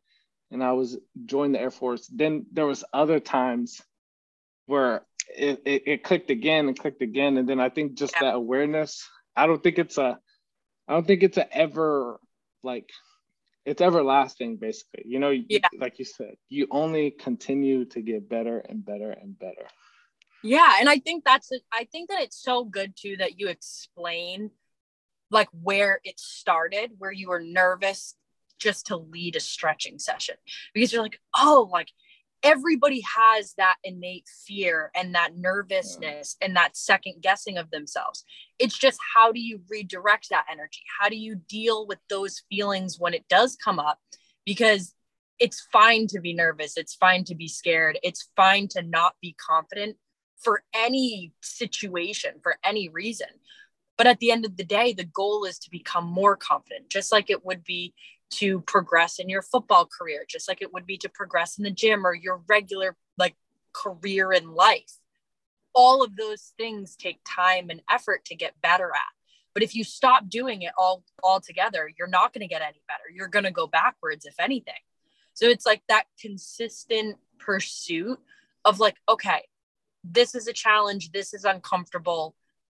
and 0.52 0.64
I 0.64 0.72
was 0.74 0.98
joined 1.26 1.56
the 1.56 1.62
Air 1.62 1.72
Force, 1.72 2.08
then 2.08 2.46
there 2.52 2.66
was 2.66 2.84
other 2.94 3.20
times 3.20 3.82
where 4.66 5.06
it, 5.36 5.62
it, 5.66 5.84
it 5.86 6.04
clicked 6.04 6.30
again 6.30 6.68
and 6.68 6.78
clicked 6.78 7.02
again. 7.02 7.38
And 7.38 7.48
then 7.48 7.60
I 7.60 7.70
think 7.70 7.96
just 7.96 8.14
yeah. 8.16 8.32
that 8.32 8.36
awareness, 8.36 9.08
I 9.36 9.48
don't 9.48 9.62
think 9.62 9.78
it's 9.78 9.98
a, 9.98 10.18
I 10.88 10.94
don't 10.94 11.06
think 11.06 11.24
it's 11.24 11.38
a 11.38 11.54
ever 11.56 12.20
like, 12.64 12.90
it's 13.66 13.82
everlasting 13.82 14.56
basically. 14.58 15.04
You 15.06 15.20
know, 15.20 15.30
yeah. 15.30 15.68
like 15.78 16.00
you 16.00 16.06
said, 16.06 16.36
you 16.48 16.68
only 16.72 17.12
continue 17.12 17.86
to 17.86 18.02
get 18.02 18.30
better 18.30 18.60
and 18.60 18.86
better 18.86 19.12
and 19.12 19.38
better. 19.38 19.68
Yeah. 20.44 20.78
And 20.80 20.88
I 20.88 21.00
think 21.00 21.26
that's, 21.26 21.52
I 21.74 21.86
think 21.92 22.10
that 22.10 22.22
it's 22.22 22.42
so 22.42 22.64
good 22.64 22.94
too 22.96 23.18
that 23.18 23.40
you 23.40 23.50
explain 23.50 24.52
like 25.30 25.50
where 25.62 26.00
it 26.06 26.20
started, 26.20 26.92
where 26.98 27.12
you 27.12 27.28
were 27.28 27.42
nervous 27.42 28.16
just 28.60 28.88
to 28.88 28.98
lead 28.98 29.36
a 29.36 29.40
stretching 29.40 30.00
session 30.00 30.36
because 30.74 30.92
you're 30.92 31.02
like, 31.02 31.20
oh, 31.36 31.70
like 31.72 31.90
everybody 32.44 33.04
has 33.16 33.54
that 33.58 33.76
innate 33.84 34.28
fear 34.46 34.92
and 34.96 35.16
that 35.16 35.36
nervousness 35.36 36.36
and 36.42 36.56
that 36.56 36.78
second 36.78 37.16
guessing 37.22 37.58
of 37.58 37.70
themselves. 37.72 38.24
It's 38.60 38.78
just 38.78 39.00
how 39.16 39.32
do 39.32 39.40
you 39.40 39.62
redirect 39.70 40.30
that 40.30 40.46
energy? 40.52 40.82
How 41.00 41.10
do 41.10 41.16
you 41.16 41.36
deal 41.50 41.88
with 41.88 42.00
those 42.10 42.44
feelings 42.50 43.00
when 43.00 43.14
it 43.14 43.28
does 43.28 43.56
come 43.56 43.80
up? 43.80 44.00
Because 44.46 44.94
it's 45.40 45.68
fine 45.72 46.08
to 46.08 46.20
be 46.20 46.34
nervous, 46.34 46.78
it's 46.78 46.96
fine 46.96 47.24
to 47.26 47.36
be 47.36 47.48
scared, 47.48 48.00
it's 48.04 48.30
fine 48.36 48.68
to 48.70 48.82
not 48.82 49.16
be 49.22 49.36
confident 49.40 49.96
for 50.40 50.64
any 50.74 51.34
situation, 51.42 52.36
for 52.42 52.58
any 52.64 52.90
reason. 52.90 53.28
But 53.98 54.08
at 54.08 54.20
the 54.20 54.32
end 54.32 54.46
of 54.46 54.58
the 54.58 54.64
day, 54.64 54.94
the 54.94 55.04
goal 55.04 55.46
is 55.46 55.58
to 55.60 55.72
become 55.72 56.06
more 56.06 56.36
confident, 56.36 56.90
just 56.90 57.12
like 57.12 57.30
it 57.30 57.44
would 57.44 57.64
be 57.64 57.94
to 58.30 58.62
progress 58.62 59.20
in 59.20 59.30
your 59.30 59.42
football 59.42 59.86
career, 59.86 60.26
just 60.28 60.48
like 60.48 60.62
it 60.62 60.74
would 60.74 60.86
be 60.86 60.98
to 60.98 61.10
progress 61.10 61.58
in 61.58 61.64
the 61.64 61.72
gym 61.72 62.06
or 62.06 62.14
your 62.14 62.42
regular 62.48 62.96
like 63.18 63.36
career 63.74 64.32
in 64.32 64.54
life. 64.54 64.94
All 65.74 66.04
of 66.04 66.16
those 66.16 66.54
things 66.58 66.96
take 66.96 67.20
time 67.26 67.70
and 67.70 67.82
effort 67.90 68.26
to 68.26 68.36
get 68.36 68.60
better 68.62 68.88
at. 68.88 69.14
But 69.54 69.64
if 69.64 69.76
you 69.76 69.84
stop 69.84 70.30
doing 70.30 70.62
it 70.64 70.74
all 70.78 71.04
altogether, 71.24 71.90
you're 71.98 72.08
not 72.08 72.34
going 72.34 72.42
to 72.42 72.48
get 72.48 72.62
any 72.62 72.82
better. 72.88 73.04
You're 73.14 73.28
going 73.28 73.46
to 73.46 73.52
go 73.52 73.66
backwards, 73.66 74.26
if 74.26 74.36
anything. 74.40 74.74
So 75.34 75.48
it's 75.48 75.66
like 75.66 75.82
that 75.88 76.06
consistent 76.20 77.18
pursuit 77.40 78.20
of 78.66 78.80
like, 78.80 78.98
okay, 79.08 79.44
this 80.04 80.36
is 80.36 80.48
a 80.48 80.54
challenge. 80.54 81.12
This 81.12 81.34
is 81.34 81.46
uncomfortable. 81.46 82.36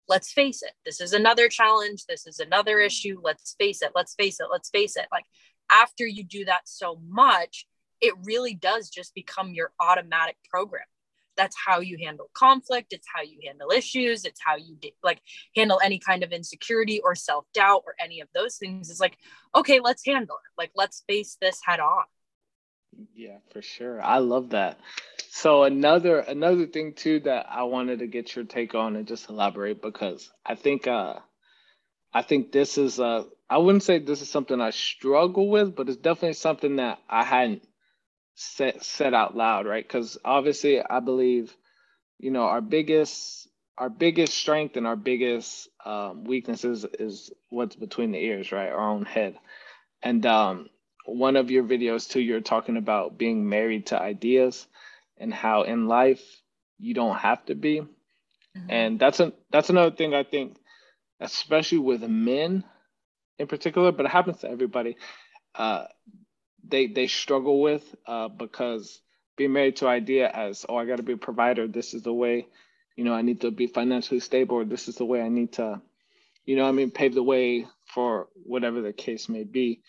Let's 0.08 0.32
face 0.32 0.62
it. 0.64 0.72
This 0.86 1.02
is 1.02 1.14
another 1.14 1.50
challenge. 1.50 2.06
This 2.08 2.26
is 2.28 2.40
another 2.40 2.80
issue. 2.80 3.20
Let's 3.24 3.56
face 3.60 3.82
it. 3.82 3.92
Let's 3.96 4.16
face 4.16 4.40
it. 4.40 4.48
Let's 4.52 4.70
face 4.70 4.96
it. 4.96 5.08
Like 5.12 5.26
after 5.72 6.06
you 6.06 6.24
do 6.24 6.46
that 6.46 6.62
so 6.66 7.00
much, 7.08 7.68
it 8.02 8.14
really 8.24 8.54
does 8.54 8.90
just 8.90 9.14
become 9.16 9.54
your 9.54 9.72
automatic 9.80 10.38
program 10.50 10.86
that's 11.38 11.56
how 11.66 11.80
you 11.80 11.98
handle 12.04 12.30
conflict 12.34 12.92
it's 12.92 13.08
how 13.14 13.22
you 13.22 13.40
handle 13.46 13.72
issues 13.72 14.26
it's 14.26 14.42
how 14.44 14.56
you 14.58 14.76
like 15.04 15.22
handle 15.56 15.80
any 15.84 16.00
kind 16.00 16.24
of 16.24 16.32
insecurity 16.32 17.00
or 17.02 17.16
self-doubt 17.16 17.84
or 17.86 17.94
any 18.00 18.20
of 18.20 18.28
those 18.34 18.58
things 18.58 18.90
is 18.90 19.00
like 19.00 19.18
okay 19.56 19.80
let's 19.80 20.04
handle 20.06 20.36
it 20.36 20.62
like 20.62 20.72
let's 20.76 21.04
face 21.08 21.38
this 21.40 21.60
head 21.64 21.80
on 21.80 22.04
yeah 23.16 23.38
for 23.52 23.62
sure 23.62 24.02
i 24.02 24.18
love 24.20 24.52
that 24.52 24.80
so 25.30 25.64
another 25.64 26.20
another 26.20 26.66
thing 26.68 26.94
too 26.94 27.20
that 27.22 27.48
i 27.50 27.64
wanted 27.64 28.00
to 28.00 28.08
get 28.08 28.36
your 28.36 28.46
take 28.46 28.76
on 28.76 28.96
and 28.96 29.08
just 29.08 29.30
elaborate 29.30 29.82
because 29.82 30.32
i 30.46 30.56
think 30.56 30.88
uh 30.88 31.16
i 32.14 32.22
think 32.22 32.52
this 32.52 32.78
is 32.78 33.00
uh 33.00 33.24
i 33.50 33.58
wouldn't 33.58 33.84
say 33.84 34.00
this 34.00 34.22
is 34.22 34.30
something 34.30 34.62
i 34.62 34.72
struggle 34.72 35.50
with 35.50 35.76
but 35.76 35.90
it's 35.90 35.98
definitely 35.98 36.34
something 36.34 36.78
that 36.78 37.00
i 37.10 37.24
hadn't 37.24 37.64
said 38.36 38.84
said 38.84 39.14
out 39.14 39.36
loud, 39.36 39.66
right? 39.66 39.86
Because 39.86 40.18
obviously, 40.24 40.82
I 40.82 41.00
believe, 41.00 41.56
you 42.20 42.32
know, 42.32 42.44
our 42.44 42.62
biggest 42.62 43.48
our 43.78 43.90
biggest 43.90 44.34
strength 44.36 44.78
and 44.78 44.88
our 44.88 44.96
biggest 44.96 45.70
um, 45.86 46.24
weaknesses 46.26 46.86
is 47.00 47.32
what's 47.50 47.76
between 47.76 48.12
the 48.12 48.20
ears, 48.20 48.52
right? 48.52 48.70
Our 48.70 48.90
own 48.90 49.06
head. 49.06 49.38
And 50.04 50.26
um, 50.26 50.70
one 51.08 51.36
of 51.36 51.50
your 51.50 51.64
videos 51.64 52.10
too, 52.10 52.20
you're 52.20 52.42
talking 52.42 52.78
about 52.78 53.18
being 53.18 53.48
married 53.48 53.88
to 53.88 54.02
ideas 54.02 54.68
and 55.18 55.34
how 55.34 55.64
in 55.64 55.88
life 55.88 56.22
you 56.78 56.94
don't 56.94 57.18
have 57.18 57.44
to 57.46 57.56
be. 57.56 57.80
Mm-hmm. 57.80 58.70
And 58.70 59.00
that's 59.00 59.20
a 59.20 59.34
that's 59.52 59.70
another 59.70 59.96
thing 59.96 60.14
I 60.14 60.24
think, 60.24 60.58
especially 61.20 61.80
with 61.80 62.02
men 62.04 62.64
in 63.40 63.48
particular, 63.48 63.92
but 63.92 64.06
it 64.06 64.12
happens 64.12 64.40
to 64.40 64.50
everybody. 64.50 64.98
Uh, 65.56 65.86
they 66.68 66.88
they 66.88 67.08
struggle 67.08 67.62
with 67.62 67.84
uh, 68.06 68.28
because 68.28 69.02
being 69.38 69.54
married 69.54 69.78
to 69.78 69.88
idea 69.88 70.30
as 70.30 70.66
oh 70.68 70.76
I 70.76 70.86
got 70.86 70.98
to 70.98 71.04
be 71.04 71.14
a 71.14 71.18
provider. 71.18 71.68
This 71.68 71.94
is 71.94 72.04
the 72.04 72.14
way, 72.14 72.48
you 72.96 73.04
know, 73.04 73.14
I 73.14 73.22
need 73.22 73.42
to 73.42 73.52
be 73.52 73.68
financially 73.68 74.20
stable. 74.20 74.58
Or 74.58 74.66
this 74.66 74.88
is 74.88 74.96
the 74.96 75.06
way 75.06 75.22
I 75.22 75.30
need 75.30 75.54
to, 75.54 75.82
you 76.46 76.56
know, 76.56 76.68
I 76.68 76.72
mean, 76.72 76.92
pave 76.92 77.14
the 77.14 77.24
way 77.24 77.66
for 77.94 78.28
whatever 78.34 78.82
the 78.82 78.94
case 78.94 79.30
may 79.30 79.44
be. 79.44 79.82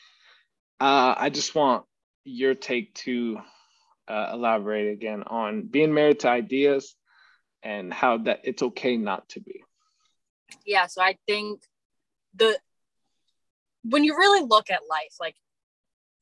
Uh, 0.80 1.14
I 1.16 1.30
just 1.30 1.54
want 1.54 1.84
your 2.24 2.54
take 2.54 2.94
to 2.94 3.38
uh, 4.06 4.30
elaborate 4.32 4.92
again 4.92 5.24
on 5.26 5.62
being 5.62 5.92
married 5.92 6.20
to 6.20 6.28
ideas 6.28 6.94
and 7.62 7.92
how 7.92 8.18
that 8.18 8.40
it's 8.44 8.62
okay 8.62 8.96
not 8.96 9.28
to 9.30 9.40
be. 9.40 9.62
Yeah, 10.64 10.86
so 10.86 11.02
I 11.02 11.16
think 11.26 11.62
the 12.34 12.58
when 13.82 14.04
you 14.04 14.16
really 14.16 14.46
look 14.46 14.70
at 14.70 14.80
life, 14.88 15.14
like 15.20 15.36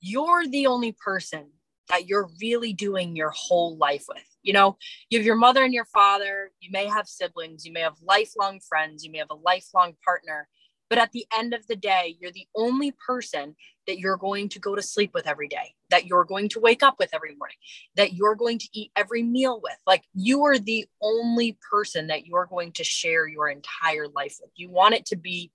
you're 0.00 0.46
the 0.46 0.66
only 0.66 0.92
person 0.92 1.50
that 1.88 2.06
you're 2.06 2.28
really 2.40 2.72
doing 2.72 3.14
your 3.14 3.30
whole 3.30 3.76
life 3.76 4.04
with. 4.08 4.24
You 4.42 4.52
know, 4.52 4.76
you 5.10 5.18
have 5.18 5.26
your 5.26 5.36
mother 5.36 5.64
and 5.64 5.74
your 5.74 5.84
father, 5.84 6.50
you 6.60 6.70
may 6.72 6.86
have 6.86 7.06
siblings, 7.06 7.64
you 7.64 7.72
may 7.72 7.80
have 7.80 7.96
lifelong 8.02 8.60
friends, 8.60 9.04
you 9.04 9.12
may 9.12 9.18
have 9.18 9.30
a 9.30 9.34
lifelong 9.34 9.94
partner, 10.04 10.48
but 10.88 10.98
at 10.98 11.12
the 11.12 11.26
end 11.36 11.54
of 11.54 11.66
the 11.66 11.76
day, 11.76 12.16
you're 12.20 12.32
the 12.32 12.46
only 12.54 12.92
person 12.92 13.56
that 13.86 13.98
you're 13.98 14.16
going 14.16 14.48
to 14.50 14.58
go 14.58 14.74
to 14.74 14.82
sleep 14.82 15.12
with 15.14 15.26
every 15.26 15.48
day, 15.48 15.74
that 15.90 16.06
you're 16.06 16.24
going 16.24 16.48
to 16.50 16.60
wake 16.60 16.82
up 16.82 16.96
with 16.98 17.10
every 17.12 17.34
morning, 17.36 17.56
that 17.96 18.12
you're 18.12 18.34
going 18.34 18.58
to 18.58 18.68
eat 18.72 18.90
every 18.96 19.22
meal 19.22 19.60
with. 19.62 19.76
Like 19.86 20.04
you 20.14 20.44
are 20.44 20.58
the 20.58 20.86
only 21.00 21.56
person 21.70 22.08
that 22.08 22.26
you're 22.26 22.46
going 22.46 22.72
to 22.72 22.84
share 22.84 23.26
your 23.26 23.48
entire 23.48 24.08
life 24.08 24.36
with. 24.40 24.50
You 24.56 24.70
want 24.70 24.94
it 24.94 25.06
to 25.06 25.16
be 25.16 25.50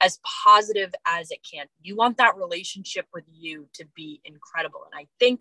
as 0.00 0.20
positive 0.44 0.94
as 1.06 1.30
it 1.30 1.38
can. 1.50 1.66
You 1.82 1.96
want 1.96 2.18
that 2.18 2.36
relationship 2.36 3.06
with 3.14 3.24
you 3.32 3.68
to 3.74 3.84
be 3.94 4.20
incredible. 4.24 4.80
And 4.90 4.98
I 4.98 5.06
think 5.18 5.40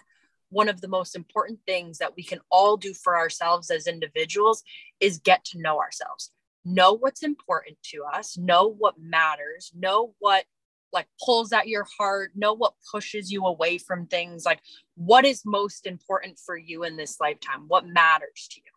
one 0.49 0.69
of 0.69 0.81
the 0.81 0.87
most 0.87 1.15
important 1.15 1.59
things 1.65 1.97
that 1.97 2.15
we 2.15 2.23
can 2.23 2.39
all 2.49 2.77
do 2.77 2.93
for 2.93 3.17
ourselves 3.17 3.69
as 3.69 3.87
individuals 3.87 4.63
is 4.99 5.19
get 5.19 5.43
to 5.45 5.59
know 5.59 5.79
ourselves. 5.79 6.31
Know 6.65 6.93
what's 6.93 7.23
important 7.23 7.77
to 7.91 8.03
us, 8.03 8.37
know 8.37 8.67
what 8.67 8.99
matters, 8.99 9.71
know 9.75 10.15
what 10.19 10.45
like 10.91 11.07
pulls 11.23 11.51
at 11.51 11.67
your 11.67 11.85
heart, 11.97 12.31
know 12.35 12.53
what 12.53 12.73
pushes 12.91 13.31
you 13.31 13.45
away 13.45 13.77
from 13.77 14.07
things, 14.07 14.45
like 14.45 14.61
what 14.95 15.25
is 15.25 15.43
most 15.45 15.85
important 15.85 16.39
for 16.39 16.57
you 16.57 16.83
in 16.83 16.97
this 16.97 17.19
lifetime, 17.19 17.65
what 17.67 17.85
matters 17.85 18.47
to 18.51 18.61
you. 18.65 18.71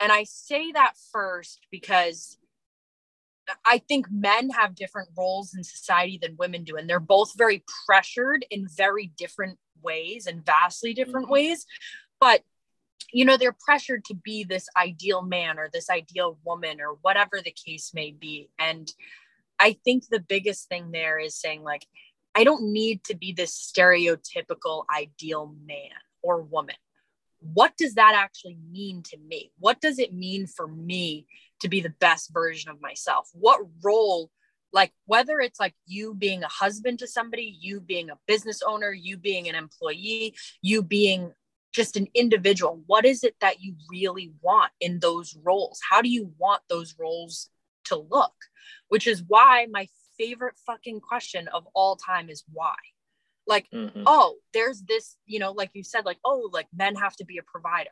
And 0.00 0.12
I 0.12 0.24
say 0.24 0.72
that 0.72 0.94
first 1.12 1.60
because 1.70 2.36
I 3.64 3.78
think 3.78 4.06
men 4.10 4.50
have 4.50 4.74
different 4.74 5.10
roles 5.16 5.54
in 5.54 5.62
society 5.62 6.18
than 6.20 6.36
women 6.36 6.64
do, 6.64 6.76
and 6.76 6.90
they're 6.90 7.00
both 7.00 7.32
very 7.36 7.62
pressured 7.86 8.44
in 8.50 8.66
very 8.68 9.12
different 9.16 9.58
ways 9.82 10.26
and 10.26 10.44
vastly 10.44 10.92
different 10.92 11.26
mm-hmm. 11.26 11.34
ways. 11.34 11.66
But 12.20 12.42
you 13.12 13.24
know, 13.24 13.36
they're 13.36 13.56
pressured 13.64 14.04
to 14.06 14.14
be 14.14 14.44
this 14.44 14.68
ideal 14.76 15.22
man 15.22 15.58
or 15.58 15.68
this 15.72 15.88
ideal 15.90 16.38
woman 16.44 16.80
or 16.80 16.98
whatever 17.02 17.40
the 17.42 17.54
case 17.66 17.92
may 17.94 18.10
be. 18.10 18.50
And 18.58 18.92
I 19.58 19.76
think 19.84 20.08
the 20.08 20.20
biggest 20.20 20.68
thing 20.68 20.90
there 20.90 21.18
is 21.18 21.34
saying, 21.34 21.62
like, 21.62 21.86
I 22.34 22.44
don't 22.44 22.72
need 22.72 23.04
to 23.04 23.16
be 23.16 23.32
this 23.32 23.52
stereotypical 23.52 24.84
ideal 24.94 25.54
man 25.64 25.92
or 26.22 26.42
woman. 26.42 26.74
What 27.40 27.76
does 27.76 27.94
that 27.94 28.14
actually 28.14 28.58
mean 28.70 29.02
to 29.04 29.18
me? 29.18 29.52
What 29.58 29.80
does 29.80 29.98
it 29.98 30.12
mean 30.12 30.46
for 30.46 30.66
me 30.66 31.26
to 31.60 31.68
be 31.68 31.80
the 31.80 31.94
best 32.00 32.32
version 32.32 32.70
of 32.70 32.80
myself 32.80 33.28
what 33.32 33.60
role 33.82 34.30
like 34.72 34.92
whether 35.06 35.40
it's 35.40 35.60
like 35.60 35.74
you 35.86 36.14
being 36.14 36.42
a 36.42 36.48
husband 36.48 36.98
to 36.98 37.06
somebody 37.06 37.56
you 37.60 37.80
being 37.80 38.10
a 38.10 38.18
business 38.26 38.62
owner 38.66 38.92
you 38.92 39.16
being 39.16 39.48
an 39.48 39.54
employee 39.54 40.34
you 40.62 40.82
being 40.82 41.32
just 41.76 41.96
an 41.96 42.08
individual. 42.14 42.82
What 42.86 43.04
is 43.04 43.22
it 43.22 43.36
that 43.42 43.60
you 43.60 43.74
really 43.90 44.32
want 44.40 44.72
in 44.80 44.98
those 44.98 45.36
roles? 45.44 45.78
How 45.88 46.00
do 46.00 46.08
you 46.08 46.32
want 46.38 46.62
those 46.70 46.94
roles 46.98 47.50
to 47.84 47.96
look? 47.96 48.32
Which 48.88 49.06
is 49.06 49.22
why 49.22 49.66
my 49.70 49.86
favorite 50.16 50.54
fucking 50.66 51.00
question 51.00 51.48
of 51.48 51.68
all 51.74 51.96
time 51.96 52.30
is 52.30 52.44
why. 52.50 52.76
Like 53.46 53.68
mm-hmm. 53.70 54.04
oh 54.06 54.36
there's 54.54 54.82
this 54.82 55.16
you 55.26 55.38
know 55.38 55.52
like 55.52 55.70
you 55.74 55.84
said 55.84 56.06
like 56.06 56.18
oh 56.24 56.48
like 56.50 56.66
men 56.74 56.96
have 56.96 57.14
to 57.16 57.26
be 57.26 57.36
a 57.36 57.42
provider. 57.42 57.90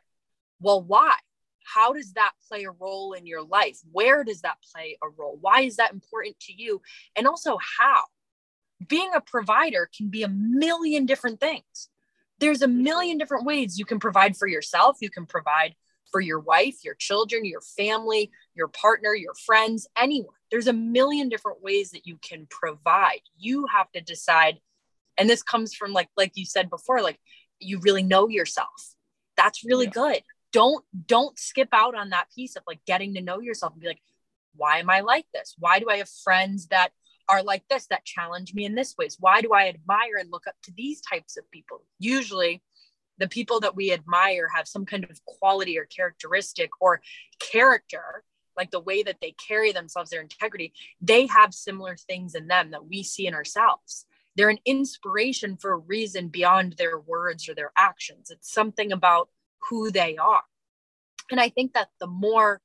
Well 0.59 0.81
why? 0.81 1.15
How 1.63 1.93
does 1.93 2.13
that 2.13 2.31
play 2.47 2.63
a 2.63 2.71
role 2.71 3.13
in 3.13 3.27
your 3.27 3.43
life? 3.43 3.77
Where 3.91 4.23
does 4.23 4.41
that 4.41 4.57
play 4.73 4.97
a 5.03 5.09
role? 5.09 5.37
Why 5.39 5.61
is 5.61 5.77
that 5.77 5.93
important 5.93 6.39
to 6.41 6.53
you? 6.53 6.81
And 7.15 7.27
also 7.27 7.57
how? 7.77 8.01
Being 8.87 9.11
a 9.15 9.21
provider 9.21 9.89
can 9.95 10.09
be 10.09 10.23
a 10.23 10.27
million 10.27 11.05
different 11.05 11.39
things 11.39 11.89
there's 12.39 12.61
a 12.61 12.67
million 12.67 13.17
different 13.17 13.45
ways 13.45 13.77
you 13.77 13.85
can 13.85 13.99
provide 13.99 14.35
for 14.35 14.47
yourself. 14.47 14.97
You 15.01 15.09
can 15.09 15.25
provide 15.25 15.75
for 16.11 16.21
your 16.21 16.39
wife 16.39 16.75
your 16.83 16.93
children 16.93 17.45
your 17.45 17.61
family 17.61 18.31
your 18.53 18.67
partner 18.67 19.13
your 19.13 19.33
friends 19.45 19.87
anyone. 19.97 20.33
There's 20.51 20.67
a 20.67 20.73
million 20.73 21.29
different 21.29 21.61
ways 21.61 21.91
that 21.91 22.05
you 22.05 22.17
can 22.21 22.47
provide. 22.49 23.21
You 23.37 23.65
have 23.75 23.91
to 23.91 24.01
decide 24.01 24.59
and 25.17 25.29
this 25.29 25.43
comes 25.43 25.73
from 25.73 25.93
like 25.93 26.09
like 26.15 26.31
you 26.35 26.45
said 26.45 26.69
before 26.69 27.01
like 27.01 27.19
you 27.59 27.79
really 27.79 28.03
know 28.03 28.27
yourself. 28.29 28.95
That's 29.35 29.65
really 29.65 29.85
yeah. 29.85 29.91
good. 29.91 30.21
Don't 30.53 30.85
don't 31.05 31.37
skip 31.37 31.69
out 31.73 31.95
on 31.95 32.11
that 32.11 32.27
piece 32.33 32.55
of 32.55 32.63
like 32.67 32.79
getting 32.85 33.15
to 33.15 33.21
know 33.21 33.39
yourself 33.39 33.73
and 33.73 33.81
be 33.81 33.87
like 33.87 34.01
why 34.57 34.77
am 34.77 34.89
i 34.89 35.01
like 35.01 35.25
this? 35.33 35.53
Why 35.59 35.79
do 35.79 35.89
i 35.89 35.97
have 35.97 36.09
friends 36.23 36.67
that 36.67 36.91
are 37.27 37.43
like 37.43 37.63
this 37.69 37.87
that 37.87 38.05
challenge 38.05 38.53
me 38.53 38.65
in 38.65 38.75
this 38.75 38.95
ways. 38.97 39.17
Why 39.19 39.41
do 39.41 39.53
i 39.53 39.67
admire 39.67 40.17
and 40.19 40.31
look 40.31 40.47
up 40.47 40.55
to 40.63 40.71
these 40.75 41.01
types 41.01 41.37
of 41.37 41.49
people? 41.51 41.83
Usually 41.99 42.61
the 43.17 43.27
people 43.27 43.59
that 43.61 43.75
we 43.75 43.91
admire 43.91 44.49
have 44.53 44.67
some 44.67 44.85
kind 44.85 45.05
of 45.09 45.23
quality 45.25 45.79
or 45.79 45.85
characteristic 45.85 46.69
or 46.79 47.01
character 47.39 48.23
like 48.57 48.71
the 48.71 48.79
way 48.79 49.03
that 49.03 49.17
they 49.21 49.35
carry 49.47 49.71
themselves 49.71 50.09
their 50.09 50.21
integrity 50.21 50.73
they 51.01 51.27
have 51.27 51.53
similar 51.53 51.95
things 51.95 52.35
in 52.35 52.47
them 52.47 52.71
that 52.71 52.85
we 52.85 53.03
see 53.03 53.27
in 53.27 53.33
ourselves. 53.33 54.05
They're 54.35 54.49
an 54.49 54.59
inspiration 54.65 55.55
for 55.57 55.71
a 55.71 55.77
reason 55.77 56.27
beyond 56.27 56.73
their 56.73 56.99
words 56.99 57.47
or 57.47 57.55
their 57.55 57.71
actions. 57.77 58.29
It's 58.29 58.51
something 58.51 58.91
about 58.91 59.29
who 59.69 59.91
they 59.91 60.17
are. 60.17 60.43
And 61.31 61.39
I 61.39 61.49
think 61.49 61.73
that 61.73 61.87
the 61.99 62.07
more 62.07 62.61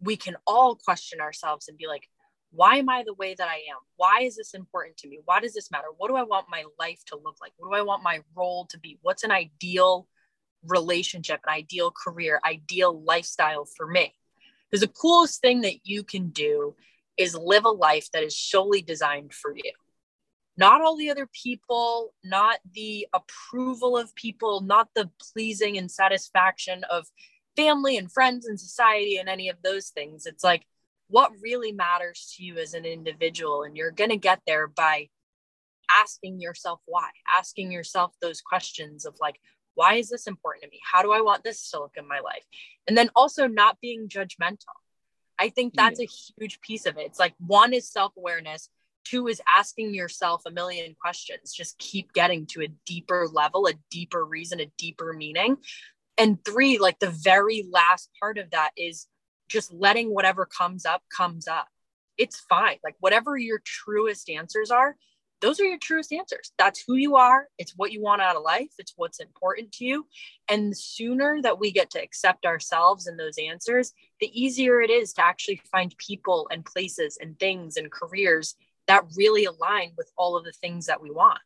we 0.00 0.16
can 0.16 0.36
all 0.46 0.76
question 0.76 1.20
ourselves 1.20 1.68
and 1.68 1.76
be 1.76 1.86
like, 1.86 2.08
why 2.52 2.76
am 2.76 2.88
I 2.88 3.04
the 3.04 3.14
way 3.14 3.34
that 3.34 3.48
I 3.48 3.56
am? 3.56 3.78
Why 3.96 4.22
is 4.22 4.36
this 4.36 4.54
important 4.54 4.96
to 4.98 5.08
me? 5.08 5.20
Why 5.24 5.40
does 5.40 5.54
this 5.54 5.70
matter? 5.70 5.86
What 5.96 6.08
do 6.08 6.16
I 6.16 6.24
want 6.24 6.46
my 6.50 6.64
life 6.78 7.00
to 7.06 7.16
look 7.16 7.36
like? 7.40 7.52
What 7.56 7.70
do 7.70 7.76
I 7.76 7.82
want 7.82 8.02
my 8.02 8.20
role 8.34 8.66
to 8.70 8.78
be? 8.78 8.98
What's 9.02 9.24
an 9.24 9.30
ideal 9.30 10.08
relationship, 10.64 11.40
an 11.46 11.52
ideal 11.52 11.92
career, 11.92 12.40
ideal 12.44 13.02
lifestyle 13.02 13.66
for 13.76 13.86
me? 13.86 14.14
Because 14.70 14.80
the 14.80 14.88
coolest 14.88 15.40
thing 15.40 15.60
that 15.62 15.84
you 15.84 16.02
can 16.02 16.30
do 16.30 16.74
is 17.16 17.34
live 17.34 17.64
a 17.64 17.70
life 17.70 18.08
that 18.12 18.22
is 18.22 18.36
solely 18.36 18.82
designed 18.82 19.32
for 19.32 19.54
you. 19.54 19.72
Not 20.56 20.80
all 20.80 20.96
the 20.96 21.10
other 21.10 21.28
people, 21.32 22.12
not 22.24 22.58
the 22.72 23.06
approval 23.12 23.96
of 23.96 24.14
people, 24.14 24.60
not 24.60 24.88
the 24.94 25.10
pleasing 25.32 25.78
and 25.78 25.90
satisfaction 25.90 26.84
of 26.90 27.06
family 27.56 27.96
and 27.96 28.10
friends 28.10 28.46
and 28.46 28.58
society 28.58 29.16
and 29.16 29.28
any 29.28 29.48
of 29.48 29.56
those 29.62 29.88
things. 29.88 30.26
It's 30.26 30.44
like 30.44 30.66
what 31.10 31.32
really 31.42 31.72
matters 31.72 32.34
to 32.36 32.44
you 32.44 32.56
as 32.58 32.74
an 32.74 32.84
individual. 32.84 33.64
And 33.64 33.76
you're 33.76 33.90
going 33.90 34.10
to 34.10 34.16
get 34.16 34.40
there 34.46 34.68
by 34.68 35.08
asking 35.90 36.40
yourself 36.40 36.80
why, 36.86 37.10
asking 37.36 37.72
yourself 37.72 38.14
those 38.22 38.40
questions 38.40 39.04
of 39.04 39.16
like, 39.20 39.40
why 39.74 39.94
is 39.94 40.08
this 40.08 40.26
important 40.26 40.64
to 40.64 40.70
me? 40.70 40.80
How 40.90 41.02
do 41.02 41.12
I 41.12 41.20
want 41.20 41.44
this 41.44 41.70
to 41.70 41.80
look 41.80 41.94
in 41.96 42.06
my 42.06 42.20
life? 42.20 42.44
And 42.86 42.96
then 42.96 43.10
also 43.14 43.46
not 43.46 43.80
being 43.80 44.08
judgmental. 44.08 44.76
I 45.38 45.48
think 45.48 45.74
that's 45.74 45.98
yeah. 45.98 46.06
a 46.06 46.40
huge 46.40 46.60
piece 46.60 46.86
of 46.86 46.96
it. 46.98 47.06
It's 47.06 47.18
like 47.18 47.34
one 47.38 47.72
is 47.72 47.90
self 47.90 48.12
awareness, 48.16 48.68
two 49.04 49.26
is 49.26 49.40
asking 49.48 49.94
yourself 49.94 50.42
a 50.46 50.50
million 50.50 50.94
questions, 51.00 51.52
just 51.52 51.78
keep 51.78 52.12
getting 52.12 52.46
to 52.46 52.62
a 52.62 52.68
deeper 52.86 53.26
level, 53.32 53.66
a 53.66 53.74
deeper 53.90 54.24
reason, 54.24 54.60
a 54.60 54.70
deeper 54.76 55.12
meaning. 55.12 55.56
And 56.18 56.44
three, 56.44 56.78
like 56.78 56.98
the 56.98 57.10
very 57.10 57.66
last 57.70 58.10
part 58.20 58.36
of 58.36 58.50
that 58.50 58.72
is 58.76 59.06
just 59.50 59.72
letting 59.72 60.14
whatever 60.14 60.46
comes 60.46 60.86
up 60.86 61.02
comes 61.14 61.46
up. 61.46 61.68
It's 62.16 62.40
fine. 62.40 62.76
Like 62.84 62.96
whatever 63.00 63.36
your 63.36 63.60
truest 63.64 64.30
answers 64.30 64.70
are, 64.70 64.96
those 65.40 65.58
are 65.58 65.64
your 65.64 65.78
truest 65.78 66.12
answers. 66.12 66.52
That's 66.58 66.84
who 66.86 66.94
you 66.94 67.16
are. 67.16 67.48
It's 67.58 67.72
what 67.76 67.92
you 67.92 68.02
want 68.02 68.20
out 68.22 68.36
of 68.36 68.42
life. 68.42 68.70
It's 68.78 68.92
what's 68.96 69.20
important 69.20 69.72
to 69.72 69.84
you. 69.84 70.06
And 70.48 70.70
the 70.70 70.76
sooner 70.76 71.40
that 71.42 71.58
we 71.58 71.72
get 71.72 71.90
to 71.90 72.02
accept 72.02 72.44
ourselves 72.44 73.06
and 73.06 73.18
those 73.18 73.38
answers, 73.38 73.92
the 74.20 74.30
easier 74.38 74.80
it 74.80 74.90
is 74.90 75.14
to 75.14 75.24
actually 75.24 75.62
find 75.72 75.94
people 75.96 76.46
and 76.50 76.64
places 76.64 77.18
and 77.20 77.38
things 77.38 77.76
and 77.76 77.90
careers 77.90 78.54
that 78.86 79.06
really 79.16 79.46
align 79.46 79.92
with 79.96 80.10
all 80.16 80.36
of 80.36 80.44
the 80.44 80.52
things 80.52 80.86
that 80.86 81.02
we 81.02 81.10
want. 81.10 81.38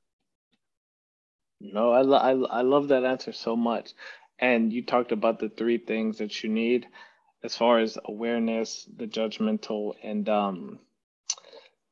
No, 1.60 1.92
I, 1.92 2.02
lo- 2.02 2.48
I, 2.50 2.58
I 2.58 2.62
love 2.62 2.88
that 2.88 3.04
answer 3.04 3.32
so 3.32 3.54
much. 3.54 3.92
And 4.40 4.72
you 4.72 4.84
talked 4.84 5.12
about 5.12 5.38
the 5.38 5.48
three 5.48 5.78
things 5.78 6.18
that 6.18 6.42
you 6.42 6.50
need 6.50 6.86
as 7.44 7.54
far 7.54 7.78
as 7.78 7.98
awareness, 8.06 8.88
the 8.96 9.06
judgmental, 9.06 9.92
and 10.02 10.26
um, 10.30 10.78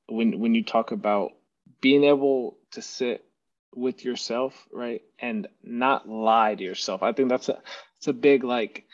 when 0.08 0.40
when 0.40 0.54
you 0.54 0.64
talk 0.64 0.90
about 0.92 1.32
being 1.82 2.04
able 2.04 2.56
to 2.72 2.80
sit 2.80 3.22
with 3.74 4.02
yourself, 4.02 4.66
right, 4.72 5.02
and 5.18 5.46
not 5.62 6.08
lie 6.08 6.54
to 6.54 6.64
yourself. 6.64 7.02
I 7.02 7.12
think 7.12 7.28
that's 7.28 7.50
a 7.50 7.60
it's 7.98 8.08
a 8.08 8.14
big 8.14 8.44
like 8.44 8.86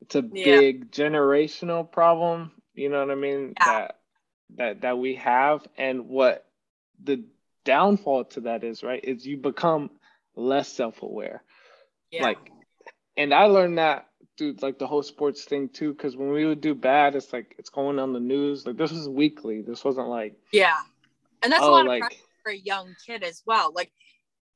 it's 0.00 0.14
a 0.14 0.24
yeah. 0.32 0.58
big 0.58 0.90
generational 0.90 1.90
problem. 1.90 2.52
You 2.74 2.88
know 2.88 3.00
what 3.00 3.10
I 3.10 3.16
mean? 3.16 3.54
Yeah. 3.60 3.66
That 3.66 3.96
that 4.56 4.80
that 4.80 4.98
we 4.98 5.16
have, 5.16 5.66
and 5.76 6.08
what 6.08 6.46
the 7.04 7.24
downfall 7.66 8.24
to 8.24 8.40
that 8.42 8.64
is, 8.64 8.82
right, 8.82 9.04
is 9.04 9.26
you 9.26 9.36
become 9.36 9.90
less 10.34 10.72
self 10.72 11.02
aware. 11.02 11.42
Yeah. 12.10 12.22
Like, 12.22 12.38
and 13.18 13.34
I 13.34 13.44
learned 13.44 13.76
that 13.76 14.09
through 14.40 14.56
like 14.62 14.78
the 14.78 14.86
whole 14.86 15.02
sports 15.02 15.44
thing 15.44 15.68
too, 15.68 15.92
because 15.92 16.16
when 16.16 16.30
we 16.30 16.46
would 16.46 16.60
do 16.60 16.74
bad, 16.74 17.14
it's 17.14 17.32
like 17.32 17.54
it's 17.58 17.70
going 17.70 17.98
on 17.98 18.12
the 18.12 18.20
news. 18.20 18.66
Like 18.66 18.76
this 18.76 18.90
was 18.90 19.08
weekly. 19.08 19.60
This 19.60 19.84
wasn't 19.84 20.08
like 20.08 20.34
yeah 20.50 20.78
and 21.42 21.52
that's 21.52 21.62
oh, 21.62 21.70
a 21.70 21.72
lot 21.72 21.80
of 21.82 21.86
like, 21.88 22.00
pressure 22.02 22.22
for 22.42 22.52
a 22.52 22.56
young 22.56 22.94
kid 23.06 23.22
as 23.22 23.42
well. 23.46 23.72
Like 23.74 23.92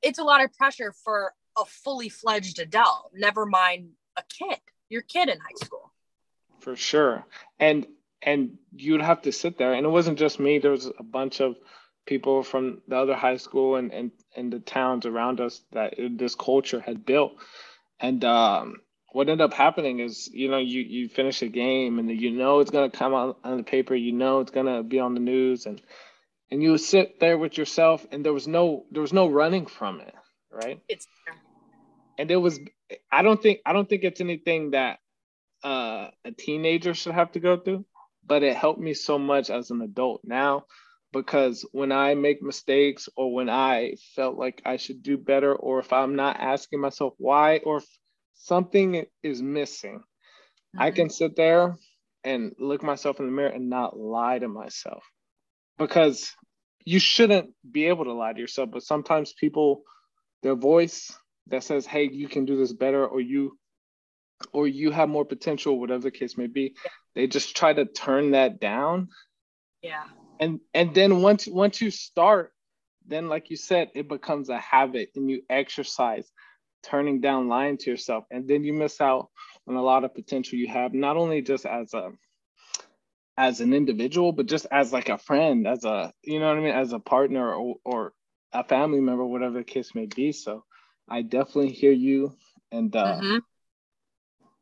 it's 0.02 0.18
a 0.18 0.24
lot 0.24 0.44
of 0.44 0.52
pressure 0.54 0.92
for 1.04 1.34
a 1.56 1.64
fully 1.64 2.08
fledged 2.08 2.58
adult, 2.58 3.12
never 3.14 3.46
mind 3.46 3.90
a 4.16 4.22
kid, 4.28 4.58
your 4.88 5.02
kid 5.02 5.28
in 5.28 5.38
high 5.38 5.64
school. 5.64 5.92
For 6.60 6.76
sure. 6.76 7.24
And 7.58 7.86
and 8.22 8.58
you'd 8.74 9.02
have 9.02 9.22
to 9.22 9.32
sit 9.32 9.58
there. 9.58 9.74
And 9.74 9.84
it 9.84 9.90
wasn't 9.90 10.18
just 10.18 10.40
me, 10.40 10.58
there 10.58 10.70
was 10.70 10.90
a 10.98 11.02
bunch 11.02 11.40
of 11.40 11.56
people 12.06 12.42
from 12.42 12.80
the 12.88 12.96
other 12.96 13.14
high 13.14 13.36
school 13.36 13.76
and 13.76 13.92
and, 13.92 14.10
and 14.36 14.52
the 14.52 14.60
towns 14.60 15.06
around 15.06 15.40
us 15.40 15.62
that 15.72 15.94
this 15.98 16.34
culture 16.34 16.80
had 16.80 17.06
built. 17.06 17.32
And 18.00 18.24
um 18.24 18.76
what 19.14 19.31
ended 19.31 19.42
up 19.42 19.55
happening 19.55 20.00
is, 20.00 20.29
you 20.33 20.50
know, 20.50 20.59
you 20.59 20.83
you 20.83 21.09
finish 21.11 21.42
a 21.42 21.48
game 21.48 22.00
and 22.00 22.11
you 22.11 22.33
know 22.33 22.61
it's 22.61 22.72
gonna 22.72 22.90
come 22.90 23.14
out 23.14 23.38
on 23.44 23.59
the 23.59 23.64
paper, 23.64 23.96
you 23.96 24.12
know 24.12 24.40
it's 24.40 24.53
gonna 24.53 24.83
be 24.85 25.00
on 25.00 25.14
the 25.14 25.20
news, 25.20 25.66
and 25.66 25.83
and 26.50 26.62
you 26.62 26.79
sit 26.79 27.20
there 27.20 27.38
with 27.38 27.59
yourself 27.59 28.07
and 28.12 28.24
there 28.24 28.35
was 28.35 28.48
no 28.48 28.87
there 28.92 29.03
was 29.03 29.14
no 29.14 29.29
running 29.29 29.66
from 29.66 30.00
it 30.00 30.14
right? 30.53 30.81
It's 30.88 31.07
and 32.18 32.31
it 32.31 32.37
was 32.37 32.61
i 33.12 33.22
don't 33.22 33.42
think 33.42 33.61
i 33.66 33.72
don't 33.72 33.88
think 33.88 34.05
it's 34.05 34.20
anything 34.20 34.72
that 34.72 34.98
uh, 35.64 36.11
a 36.24 36.33
teenager 36.33 36.94
should 36.94 37.14
have 37.14 37.33
to 37.33 37.40
go 37.40 37.57
through 37.59 37.85
but 38.27 38.42
it 38.42 38.57
helped 38.57 38.81
me 38.81 38.94
so 38.94 39.18
much 39.18 39.50
as 39.50 39.70
an 39.70 39.83
adult 39.83 40.20
now 40.24 40.64
because 41.12 41.66
when 41.72 41.92
i 41.92 42.14
make 42.14 42.42
mistakes 42.42 43.09
or 43.16 43.35
when 43.35 43.50
i 43.50 43.94
felt 44.14 44.37
like 44.38 44.62
i 44.66 44.77
should 44.77 45.03
do 45.03 45.18
better 45.18 45.55
or 45.55 45.81
if 45.81 45.92
i'm 45.92 46.16
not 46.16 46.38
asking 46.40 46.81
myself 46.81 47.14
why 47.18 47.59
or 47.64 47.79
if 47.79 47.87
something 48.35 49.05
is 49.23 49.42
missing. 49.42 49.99
Mm-hmm. 49.99 50.83
i 50.83 50.90
can 50.90 51.11
sit 51.11 51.37
there 51.37 51.77
and 52.25 52.53
look 52.59 52.83
myself 52.83 53.20
in 53.20 53.27
the 53.27 53.33
mirror 53.33 53.51
and 53.51 53.68
not 53.68 53.99
lie 53.99 54.38
to 54.38 54.49
myself 54.49 55.05
because 55.79 56.33
you 56.85 56.99
shouldn't 56.99 57.51
be 57.70 57.87
able 57.87 58.05
to 58.05 58.12
lie 58.12 58.33
to 58.33 58.40
yourself 58.40 58.70
but 58.73 58.83
sometimes 58.83 59.33
people 59.35 59.83
their 60.42 60.55
voice 60.55 61.12
that 61.49 61.62
says 61.62 61.87
hey 61.87 62.09
you 62.11 62.29
can 62.29 62.44
do 62.44 62.57
this 62.57 62.73
better 62.73 63.07
or 63.07 63.20
you 63.20 63.57
or 64.53 64.66
you 64.66 64.90
have 64.90 65.09
more 65.09 65.25
potential 65.25 65.79
whatever 65.79 66.03
the 66.03 66.11
case 66.11 66.37
may 66.37 66.47
be 66.47 66.75
they 67.14 67.27
just 67.27 67.57
try 67.57 67.73
to 67.73 67.85
turn 67.85 68.33
that 68.33 68.61
down. 68.61 69.09
Yeah. 69.83 70.05
And 70.40 70.61
and 70.73 70.94
then 70.94 71.23
once 71.23 71.47
once 71.47 71.81
you 71.81 71.90
start 71.90 72.53
then 73.07 73.29
like 73.29 73.51
you 73.51 73.57
said 73.57 73.90
it 73.94 74.09
becomes 74.09 74.49
a 74.49 74.59
habit 74.59 75.11
and 75.14 75.31
you 75.31 75.42
exercise 75.49 76.31
turning 76.85 77.20
down 77.20 77.49
lying 77.49 77.77
to 77.79 77.90
yourself 77.90 78.25
and 78.31 78.47
then 78.47 78.64
you 78.64 78.73
miss 78.73 79.01
out 79.01 79.29
on 79.66 79.75
a 79.77 79.83
lot 79.83 80.05
of 80.05 80.14
potential 80.14 80.59
you 80.59 80.68
have 80.68 80.92
not 80.92 81.16
only 81.16 81.42
just 81.42 81.66
as 81.66 81.94
a 81.94 82.12
as 83.37 83.61
an 83.61 83.73
individual, 83.75 84.33
but 84.33 84.47
just 84.47 84.66
as 84.70 84.92
like 84.92 85.09
a 85.09 85.18
friend, 85.18 85.66
as 85.66 85.85
a 85.85 86.12
you 86.23 86.38
know 86.38 86.49
what 86.49 86.57
I 86.57 86.61
mean, 86.61 86.75
as 86.75 86.92
a 86.92 86.99
partner 86.99 87.55
or, 87.55 87.77
or 87.85 88.12
a 88.53 88.64
family 88.64 89.01
member, 89.01 89.25
whatever 89.25 89.59
the 89.59 89.64
case 89.64 89.94
may 89.94 90.07
be. 90.07 90.33
So 90.33 90.64
I 91.09 91.23
definitely 91.23 91.73
hear 91.73 91.92
you, 91.92 92.37
and, 92.70 92.94
uh, 92.94 93.18
mm-hmm. 93.18 93.38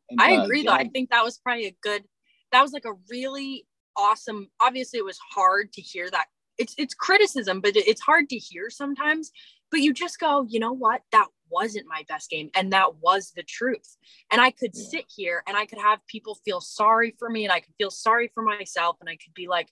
and 0.09 0.21
I 0.21 0.37
uh, 0.37 0.43
agree. 0.43 0.63
Yeah. 0.63 0.71
Though 0.71 0.77
I 0.77 0.87
think 0.89 1.11
that 1.11 1.23
was 1.23 1.37
probably 1.37 1.67
a 1.67 1.75
good. 1.81 2.03
That 2.51 2.61
was 2.61 2.71
like 2.71 2.85
a 2.85 2.93
really 3.09 3.65
awesome. 3.95 4.49
Obviously, 4.59 4.99
it 4.99 5.05
was 5.05 5.19
hard 5.33 5.71
to 5.73 5.81
hear 5.81 6.09
that. 6.09 6.25
It's 6.57 6.73
it's 6.77 6.93
criticism, 6.93 7.61
but 7.61 7.75
it's 7.75 8.01
hard 8.01 8.29
to 8.29 8.37
hear 8.37 8.69
sometimes. 8.69 9.31
But 9.71 9.81
you 9.81 9.93
just 9.93 10.19
go, 10.19 10.45
you 10.47 10.59
know 10.59 10.73
what? 10.73 11.01
That 11.11 11.27
wasn't 11.53 11.85
my 11.87 12.03
best 12.09 12.29
game 12.29 12.49
and 12.55 12.73
that 12.73 12.95
was 13.01 13.31
the 13.35 13.43
truth. 13.43 13.97
And 14.31 14.41
i 14.41 14.51
could 14.51 14.71
yeah. 14.73 14.89
sit 14.89 15.05
here 15.15 15.43
and 15.47 15.55
i 15.55 15.65
could 15.65 15.79
have 15.79 15.99
people 16.07 16.35
feel 16.43 16.59
sorry 16.59 17.15
for 17.19 17.29
me 17.29 17.43
and 17.45 17.53
i 17.53 17.59
could 17.59 17.75
feel 17.77 17.91
sorry 17.91 18.31
for 18.33 18.43
myself 18.43 18.97
and 18.99 19.09
i 19.09 19.15
could 19.15 19.33
be 19.33 19.47
like 19.47 19.69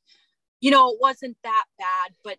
you 0.62 0.72
know 0.72 0.91
it 0.91 1.00
wasn't 1.02 1.38
that 1.44 1.65
bad 1.78 2.12
but 2.24 2.38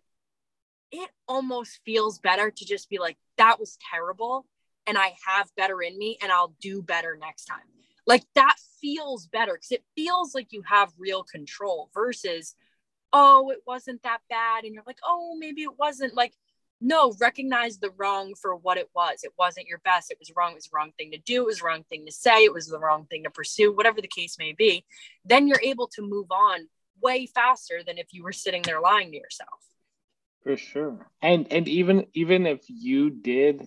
it 0.91 1.09
almost 1.27 1.79
feels 1.85 2.19
better 2.19 2.49
to 2.51 2.65
just 2.65 2.89
be 2.89 2.99
like 2.99 3.17
that 3.37 3.59
was 3.59 3.77
terrible 3.91 4.45
and 4.87 4.97
i 4.97 5.13
have 5.27 5.49
better 5.57 5.81
in 5.81 5.97
me 5.97 6.17
and 6.21 6.31
i'll 6.31 6.55
do 6.61 6.81
better 6.81 7.17
next 7.19 7.45
time. 7.45 7.59
Like 8.05 8.23
that 8.35 8.55
feels 8.81 9.27
better 9.27 9.53
because 9.53 9.71
it 9.71 9.83
feels 9.95 10.35
like 10.35 10.47
you 10.51 10.61
have 10.65 10.91
real 10.97 11.23
control 11.23 11.89
versus 11.93 12.55
oh 13.11 13.51
it 13.51 13.59
wasn't 13.65 14.01
that 14.03 14.19
bad 14.29 14.63
and 14.63 14.73
you're 14.73 14.83
like 14.85 14.99
oh 15.05 15.35
maybe 15.39 15.61
it 15.61 15.77
wasn't. 15.77 16.13
Like 16.15 16.33
no, 16.83 17.13
recognize 17.19 17.77
the 17.77 17.91
wrong 17.91 18.33
for 18.39 18.57
what 18.57 18.77
it 18.77 18.89
was. 18.93 19.23
It 19.23 19.31
wasn't 19.39 19.67
your 19.67 19.79
best. 19.79 20.11
It 20.11 20.17
was 20.19 20.33
wrong. 20.35 20.51
It 20.51 20.55
was 20.55 20.65
the 20.65 20.75
wrong 20.75 20.91
thing 20.97 21.11
to 21.11 21.17
do. 21.17 21.43
It 21.43 21.45
was 21.45 21.59
the 21.59 21.65
wrong 21.65 21.85
thing 21.89 22.05
to 22.05 22.11
say. 22.11 22.43
It 22.43 22.53
was 22.53 22.67
the 22.67 22.77
wrong 22.77 23.05
thing 23.09 23.23
to 23.23 23.29
pursue, 23.29 23.73
whatever 23.73 24.01
the 24.01 24.07
case 24.09 24.35
may 24.37 24.51
be. 24.51 24.85
Then 25.23 25.47
you're 25.47 25.61
able 25.63 25.87
to 25.95 26.01
move 26.01 26.29
on 26.29 26.67
way 27.01 27.25
faster 27.25 27.83
than 27.85 27.97
if 27.97 28.07
you 28.11 28.21
were 28.21 28.33
sitting 28.33 28.63
there 28.63 28.81
lying 28.81 29.11
to 29.11 29.17
yourself. 29.17 29.61
For 30.43 30.57
sure. 30.57 31.07
And 31.21 31.47
and 31.51 31.69
even 31.69 32.07
even 32.13 32.45
if 32.45 32.59
you 32.67 33.09
did 33.09 33.65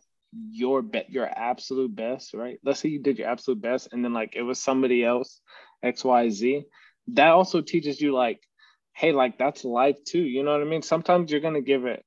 your 0.50 0.82
bet 0.82 1.10
your 1.10 1.26
absolute 1.26 1.96
best, 1.96 2.34
right? 2.34 2.58
Let's 2.62 2.80
say 2.80 2.90
you 2.90 3.00
did 3.00 3.18
your 3.18 3.28
absolute 3.28 3.62
best 3.62 3.88
and 3.92 4.04
then 4.04 4.12
like 4.12 4.36
it 4.36 4.42
was 4.42 4.62
somebody 4.62 5.02
else, 5.02 5.40
XYZ. 5.82 6.64
That 7.14 7.28
also 7.28 7.62
teaches 7.62 7.98
you 7.98 8.12
like, 8.12 8.40
hey, 8.92 9.12
like 9.12 9.38
that's 9.38 9.64
life 9.64 9.96
too. 10.04 10.20
You 10.20 10.42
know 10.42 10.52
what 10.52 10.60
I 10.60 10.64
mean? 10.64 10.82
Sometimes 10.82 11.32
you're 11.32 11.40
gonna 11.40 11.62
give 11.62 11.86
it 11.86 12.04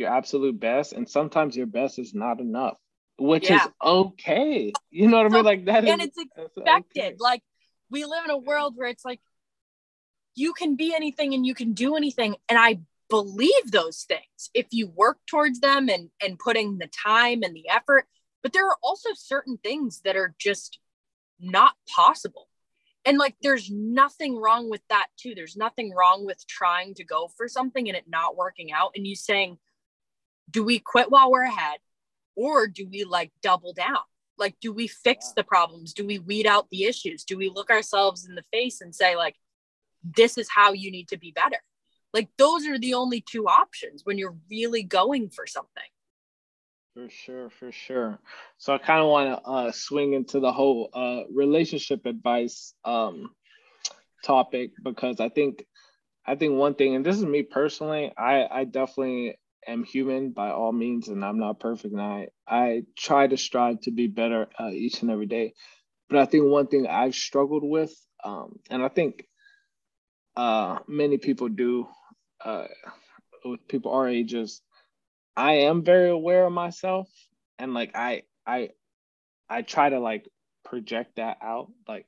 your 0.00 0.10
absolute 0.12 0.58
best, 0.58 0.92
and 0.92 1.08
sometimes 1.08 1.56
your 1.56 1.66
best 1.66 1.98
is 2.00 2.14
not 2.14 2.40
enough, 2.40 2.78
which 3.18 3.50
yeah. 3.50 3.64
is 3.64 3.70
okay. 3.84 4.72
You 4.90 5.06
know 5.08 5.18
what 5.18 5.26
I 5.26 5.28
mean? 5.28 5.44
Like 5.44 5.64
that 5.66 5.84
and 5.84 6.00
is, 6.00 6.08
it's 6.08 6.18
expected. 6.36 7.04
Okay. 7.04 7.16
Like 7.20 7.42
we 7.90 8.04
live 8.04 8.24
in 8.24 8.30
a 8.30 8.38
world 8.38 8.74
where 8.76 8.88
it's 8.88 9.04
like 9.04 9.20
you 10.34 10.52
can 10.54 10.74
be 10.76 10.94
anything 10.94 11.34
and 11.34 11.46
you 11.46 11.54
can 11.54 11.74
do 11.74 11.94
anything, 11.94 12.36
and 12.48 12.58
I 12.58 12.80
believe 13.08 13.70
those 13.70 14.04
things 14.04 14.50
if 14.54 14.66
you 14.70 14.88
work 14.88 15.18
towards 15.26 15.60
them 15.60 15.88
and 15.88 16.10
and 16.22 16.38
putting 16.38 16.78
the 16.78 16.88
time 16.88 17.42
and 17.42 17.54
the 17.54 17.68
effort. 17.68 18.06
But 18.42 18.54
there 18.54 18.66
are 18.66 18.76
also 18.82 19.10
certain 19.14 19.58
things 19.62 20.00
that 20.04 20.16
are 20.16 20.34
just 20.38 20.78
not 21.38 21.74
possible. 21.88 22.48
and 23.04 23.18
like 23.18 23.34
there's 23.42 23.70
nothing 23.70 24.36
wrong 24.36 24.68
with 24.70 24.82
that 24.88 25.06
too 25.16 25.34
there's 25.34 25.56
nothing 25.56 25.92
wrong 25.94 26.26
with 26.26 26.46
trying 26.46 26.94
to 26.94 27.04
go 27.04 27.28
for 27.36 27.48
something 27.48 27.88
and 27.88 27.96
it 27.96 28.04
not 28.06 28.36
working 28.36 28.72
out 28.72 28.92
and 28.94 29.06
you 29.06 29.16
saying 29.16 29.58
do 30.50 30.64
we 30.64 30.78
quit 30.78 31.10
while 31.10 31.30
we're 31.30 31.44
ahead 31.44 31.78
or 32.36 32.66
do 32.66 32.88
we 32.88 33.04
like 33.04 33.32
double 33.42 33.72
down? 33.72 33.98
Like 34.38 34.56
do 34.60 34.72
we 34.72 34.86
fix 34.86 35.32
the 35.36 35.44
problems? 35.44 35.92
Do 35.92 36.06
we 36.06 36.18
weed 36.18 36.46
out 36.46 36.68
the 36.70 36.84
issues? 36.84 37.24
Do 37.24 37.36
we 37.36 37.48
look 37.48 37.70
ourselves 37.70 38.26
in 38.26 38.34
the 38.34 38.44
face 38.52 38.80
and 38.80 38.94
say 38.94 39.16
like 39.16 39.36
this 40.02 40.38
is 40.38 40.48
how 40.48 40.72
you 40.72 40.90
need 40.90 41.08
to 41.08 41.18
be 41.18 41.30
better 41.32 41.58
like 42.12 42.28
those 42.38 42.66
are 42.66 42.78
the 42.78 42.94
only 42.94 43.20
two 43.20 43.46
options 43.46 44.02
when 44.04 44.18
you're 44.18 44.36
really 44.50 44.82
going 44.82 45.30
for 45.30 45.46
something. 45.46 45.82
For 46.94 47.08
sure, 47.08 47.50
for 47.50 47.70
sure. 47.70 48.18
So 48.58 48.74
I 48.74 48.78
kind 48.78 49.00
of 49.00 49.08
want 49.08 49.28
to 49.28 49.50
uh, 49.50 49.72
swing 49.72 50.14
into 50.14 50.40
the 50.40 50.52
whole 50.52 50.90
uh, 50.92 51.22
relationship 51.32 52.04
advice 52.04 52.74
um, 52.84 53.30
topic 54.24 54.72
because 54.82 55.20
I 55.20 55.28
think 55.28 55.64
I 56.26 56.34
think 56.34 56.54
one 56.54 56.74
thing, 56.74 56.96
and 56.96 57.06
this 57.06 57.16
is 57.16 57.24
me 57.24 57.42
personally, 57.42 58.12
I 58.18 58.46
I 58.50 58.64
definitely 58.64 59.38
am 59.66 59.84
human 59.84 60.30
by 60.32 60.50
all 60.50 60.72
means, 60.72 61.08
and 61.08 61.24
I'm 61.24 61.38
not 61.38 61.60
perfect, 61.60 61.92
and 61.92 62.02
I 62.02 62.28
I 62.46 62.82
try 62.96 63.26
to 63.26 63.36
strive 63.36 63.80
to 63.82 63.90
be 63.90 64.06
better 64.06 64.48
uh, 64.58 64.70
each 64.70 65.02
and 65.02 65.10
every 65.10 65.26
day. 65.26 65.54
But 66.08 66.18
I 66.18 66.26
think 66.26 66.46
one 66.46 66.66
thing 66.66 66.86
I've 66.86 67.14
struggled 67.14 67.64
with, 67.64 67.94
um, 68.24 68.58
and 68.70 68.82
I 68.82 68.88
think 68.88 69.26
uh, 70.36 70.78
many 70.88 71.18
people 71.18 71.48
do, 71.48 71.86
uh, 72.44 72.66
with 73.44 73.66
people 73.68 73.92
our 73.92 74.08
ages, 74.08 74.62
I 75.36 75.52
am 75.70 75.84
very 75.84 76.10
aware 76.10 76.46
of 76.46 76.52
myself 76.52 77.08
and 77.60 77.74
like 77.74 77.92
I 77.94 78.22
I 78.46 78.70
I 79.48 79.62
try 79.62 79.90
to 79.90 80.00
like 80.00 80.28
project 80.64 81.16
that 81.16 81.38
out. 81.42 81.70
Like 81.86 82.06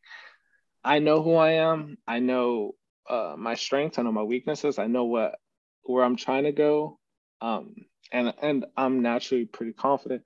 I 0.83 0.99
know 0.99 1.23
who 1.23 1.35
I 1.35 1.53
am. 1.53 1.99
I 2.07 2.19
know 2.19 2.73
uh, 3.09 3.35
my 3.39 3.55
strengths. 3.55 3.99
I 3.99 4.03
know 4.03 4.13
my 4.13 4.23
weaknesses. 4.23 4.79
I 4.79 4.87
know 4.87 5.05
what 5.05 5.37
where 5.85 6.05
I'm 6.05 6.17
trying 6.17 6.45
to 6.45 6.53
go. 6.53 6.99
Um, 7.43 7.75
and 8.13 8.33
and 8.41 8.67
I'm 8.77 9.03
naturally 9.03 9.47
pretty 9.47 9.73
confident. 9.73 10.23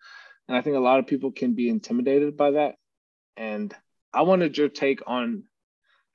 And 0.46 0.56
I 0.56 0.60
think 0.60 0.76
a 0.76 0.80
lot 0.80 0.98
of 0.98 1.06
people 1.06 1.32
can 1.32 1.54
be 1.54 1.68
intimidated 1.68 2.36
by 2.36 2.52
that. 2.52 2.74
And 3.36 3.74
I 4.12 4.22
wanted 4.22 4.56
your 4.56 4.68
take 4.68 5.00
on, 5.06 5.44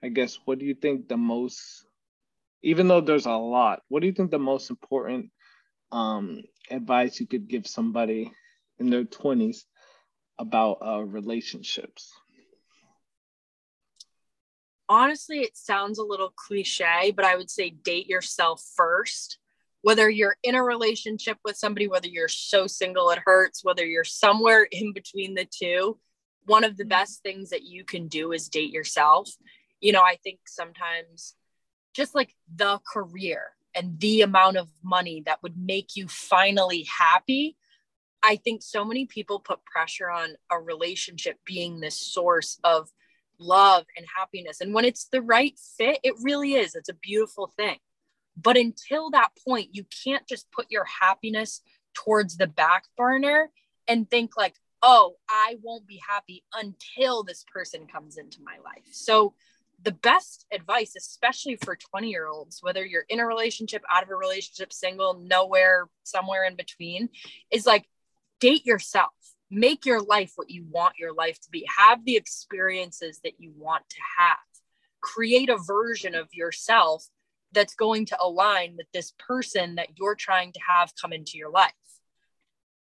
I 0.04 0.10
guess, 0.10 0.40
what 0.46 0.60
do 0.60 0.66
you 0.66 0.76
think 0.76 1.10
the 1.10 1.18
most, 1.18 1.86
even 2.62 2.88
though 2.88 3.02
there's 3.02 3.26
a 3.26 3.32
lot, 3.32 3.82
what 3.90 4.02
do 4.02 4.08
you 4.08 4.14
think 4.14 4.32
the 4.32 4.40
most 4.40 4.70
important 4.70 5.32
um, 5.92 6.42
advice 6.70 7.20
you 7.20 7.28
could 7.28 7.48
give 7.48 7.68
somebody 7.68 8.32
in 8.80 8.90
their 8.90 9.04
20s 9.04 9.66
about 10.40 10.78
uh, 10.86 11.02
relationships? 11.02 12.14
Honestly, 14.88 15.40
it 15.40 15.58
sounds 15.58 16.00
a 16.00 16.04
little 16.04 16.34
cliche, 16.36 17.12
but 17.16 17.26
I 17.26 17.36
would 17.36 17.50
say 17.50 17.70
date 17.70 18.08
yourself 18.08 18.64
first. 18.76 19.38
Whether 19.84 20.10
you're 20.10 20.38
in 20.44 20.56
a 20.56 20.64
relationship 20.64 21.38
with 21.44 21.58
somebody, 21.58 21.88
whether 21.88 22.08
you're 22.08 22.28
so 22.28 22.68
single 22.68 23.10
it 23.10 23.20
hurts, 23.26 23.64
whether 23.64 23.86
you're 23.86 24.04
somewhere 24.04 24.64
in 24.72 24.94
between 24.94 25.34
the 25.36 25.46
two, 25.46 25.98
one 26.46 26.64
of 26.64 26.78
the 26.78 26.84
mm-hmm. 26.84 26.90
best 26.90 27.24
things 27.24 27.50
that 27.50 27.64
you 27.64 27.84
can 27.84 28.08
do 28.08 28.32
is 28.32 28.50
date 28.50 28.72
yourself. 28.72 29.30
You 29.80 29.92
know, 29.92 30.02
I 30.02 30.18
think 30.24 30.40
sometimes 30.48 31.36
just 31.94 32.16
like 32.16 32.36
the 32.56 32.80
career, 32.92 33.52
and 33.76 34.00
the 34.00 34.22
amount 34.22 34.58
of 34.58 34.68
money 34.84 35.24
that 35.26 35.42
would 35.44 35.58
make 35.58 35.96
you 35.96 36.08
finally 36.08 36.84
happy 36.84 37.56
i 38.24 38.36
think 38.36 38.62
so 38.62 38.84
many 38.84 39.06
people 39.06 39.40
put 39.40 39.64
pressure 39.66 40.10
on 40.10 40.36
a 40.52 40.60
relationship 40.60 41.38
being 41.46 41.80
this 41.80 41.96
source 41.96 42.60
of 42.64 42.90
love 43.40 43.86
and 43.98 44.06
happiness 44.16 44.62
and 44.62 44.74
when 44.74 44.86
it's 44.86 45.08
the 45.12 45.22
right 45.22 45.58
fit 45.78 46.00
it 46.04 46.14
really 46.22 46.54
is 46.54 46.76
it's 46.76 46.90
a 46.90 46.94
beautiful 46.94 47.52
thing 47.58 47.78
but 48.36 48.58
until 48.58 49.10
that 49.12 49.30
point 49.48 49.70
you 49.72 49.86
can't 50.04 50.28
just 50.28 50.52
put 50.52 50.68
your 50.70 50.86
happiness 50.86 51.62
towards 51.94 52.38
the 52.38 52.48
back 52.48 52.86
burner 52.98 53.50
and 53.88 54.10
think 54.10 54.38
like 54.38 54.56
oh 54.82 55.16
i 55.30 55.56
won't 55.62 55.88
be 55.88 56.02
happy 56.08 56.44
until 56.54 57.24
this 57.24 57.44
person 57.54 57.88
comes 57.88 58.18
into 58.18 58.40
my 58.44 58.58
life 58.64 58.86
so 58.92 59.34
the 59.84 59.92
best 59.92 60.46
advice, 60.54 60.96
especially 60.96 61.56
for 61.56 61.76
20 61.76 62.10
year 62.10 62.28
olds, 62.28 62.60
whether 62.62 62.86
you're 62.86 63.06
in 63.10 63.20
a 63.20 63.26
relationship, 63.26 63.84
out 63.90 64.04
of 64.04 64.10
a 64.10 64.16
relationship, 64.16 64.72
single, 64.72 65.20
nowhere, 65.20 65.88
somewhere 66.04 66.46
in 66.46 66.56
between, 66.56 67.10
is 67.52 67.66
like 67.66 67.88
date 68.40 68.66
yourself. 68.66 69.12
Make 69.50 69.86
your 69.86 70.02
life 70.02 70.34
what 70.36 70.50
you 70.50 70.66
want 70.70 70.98
your 70.98 71.14
life 71.14 71.40
to 71.42 71.50
be. 71.50 71.68
Have 71.78 72.06
the 72.06 72.16
experiences 72.16 73.20
that 73.24 73.34
you 73.40 73.52
want 73.58 73.84
to 73.90 73.98
have. 74.20 74.38
Create 75.02 75.50
a 75.50 75.58
version 75.58 76.16
of 76.16 76.30
yourself 76.32 77.06
that's 77.54 77.76
going 77.76 78.06
to 78.08 78.18
align 78.22 78.76
with 78.78 78.88
this 78.94 79.14
person 79.20 79.76
that 79.76 79.90
you're 79.98 80.16
trying 80.16 80.52
to 80.54 80.60
have 80.68 80.94
come 81.00 81.14
into 81.14 81.38
your 81.38 81.52
life. 81.52 81.72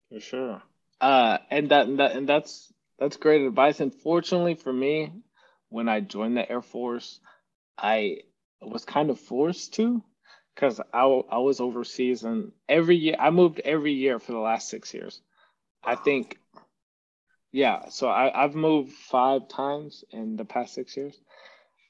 For 0.09 0.19
sure. 0.19 0.61
Uh, 1.01 1.39
and 1.49 1.69
that, 1.69 1.87
and 1.87 1.99
that 1.99 2.15
and 2.15 2.29
that's 2.29 2.71
that's 2.99 3.17
great 3.17 3.41
advice. 3.41 3.79
Unfortunately 3.79 4.55
for 4.55 4.71
me, 4.71 5.11
when 5.69 5.89
I 5.89 5.99
joined 5.99 6.37
the 6.37 6.49
Air 6.49 6.61
Force, 6.61 7.19
I 7.77 8.19
was 8.61 8.85
kind 8.85 9.09
of 9.09 9.19
forced 9.19 9.73
to 9.75 10.03
because 10.55 10.79
I, 10.93 11.03
I 11.03 11.39
was 11.39 11.59
overseas 11.59 12.23
and 12.23 12.51
every 12.69 12.95
year 12.95 13.15
I 13.19 13.31
moved 13.31 13.59
every 13.65 13.93
year 13.93 14.19
for 14.19 14.31
the 14.31 14.39
last 14.39 14.69
six 14.69 14.93
years. 14.93 15.21
I 15.83 15.95
think, 15.95 16.37
yeah, 17.51 17.89
so 17.89 18.07
I, 18.07 18.43
I've 18.43 18.55
moved 18.55 18.93
five 18.93 19.47
times 19.47 20.03
in 20.11 20.37
the 20.37 20.45
past 20.45 20.73
six 20.73 20.95
years. 20.95 21.19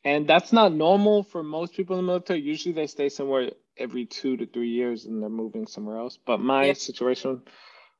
And 0.05 0.27
that's 0.27 0.51
not 0.51 0.73
normal 0.73 1.23
for 1.23 1.43
most 1.43 1.73
people 1.73 1.97
in 1.97 2.05
the 2.05 2.07
military. 2.11 2.41
Usually 2.41 2.73
they 2.73 2.87
stay 2.87 3.09
somewhere 3.09 3.51
every 3.77 4.05
two 4.05 4.37
to 4.37 4.45
three 4.45 4.69
years 4.69 5.05
and 5.05 5.21
they're 5.21 5.29
moving 5.29 5.65
somewhere 5.67 5.97
else. 5.97 6.17
But 6.25 6.39
my 6.39 6.65
yeah. 6.65 6.73
situation 6.73 7.41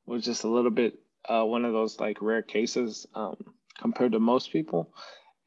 was 0.06 0.24
just 0.24 0.44
a 0.44 0.48
little 0.48 0.70
bit 0.70 0.98
uh, 1.28 1.44
one 1.44 1.64
of 1.64 1.72
those 1.72 1.98
like 1.98 2.20
rare 2.20 2.42
cases 2.42 3.06
um, 3.14 3.36
compared 3.78 4.12
to 4.12 4.20
most 4.20 4.52
people 4.52 4.92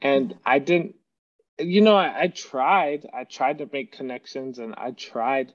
and 0.02 0.36
I 0.46 0.60
didn't 0.60 0.96
you 1.60 1.82
know 1.82 1.96
I, 1.96 2.24
I, 2.24 2.28
tried 2.28 3.08
I 3.14 3.24
tried 3.24 3.60
to 3.60 3.70
make 3.72 3.92
connections 3.92 4.60
and 4.60 4.76
I 4.78 4.92
tried 4.92 5.54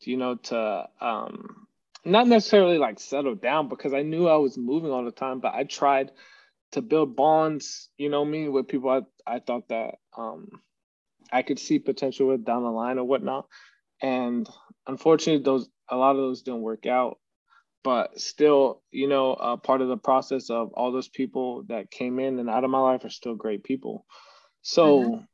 you 0.00 0.16
know 0.16 0.36
to 0.36 0.88
um 1.00 1.66
not 2.04 2.28
necessarily 2.28 2.78
like 2.78 3.00
settle 3.00 3.34
down 3.34 3.68
because 3.68 3.94
I 3.94 4.02
knew 4.02 4.28
I 4.28 4.36
was 4.36 4.56
moving 4.56 4.90
all 4.90 5.04
the 5.04 5.10
time 5.10 5.40
but 5.40 5.54
I 5.54 5.64
tried 5.64 6.12
to 6.72 6.82
build 6.82 7.16
bonds 7.16 7.88
you 7.98 8.08
know 8.08 8.24
me 8.24 8.48
with 8.48 8.68
people 8.68 8.90
I, 8.90 9.00
I 9.26 9.40
thought 9.40 9.68
that 9.68 9.96
um 10.16 10.48
I 11.32 11.42
could 11.42 11.58
see 11.58 11.78
potential 11.78 12.28
with 12.28 12.44
down 12.44 12.62
the 12.62 12.70
line 12.70 12.98
or 12.98 13.04
whatnot 13.04 13.46
and 14.02 14.48
unfortunately 14.86 15.42
those 15.42 15.68
a 15.88 15.96
lot 15.96 16.12
of 16.12 16.16
those 16.16 16.42
didn't 16.42 16.62
work 16.62 16.86
out 16.86 17.18
but 17.84 18.18
still, 18.18 18.82
you 18.90 19.06
know, 19.06 19.34
uh, 19.34 19.56
part 19.58 19.82
of 19.82 19.88
the 19.88 19.98
process 19.98 20.48
of 20.48 20.72
all 20.72 20.90
those 20.90 21.08
people 21.08 21.64
that 21.68 21.90
came 21.90 22.18
in 22.18 22.38
and 22.38 22.48
out 22.48 22.64
of 22.64 22.70
my 22.70 22.80
life 22.80 23.04
are 23.04 23.10
still 23.10 23.34
great 23.34 23.62
people. 23.62 24.06
So 24.62 25.00
mm-hmm. 25.02 25.24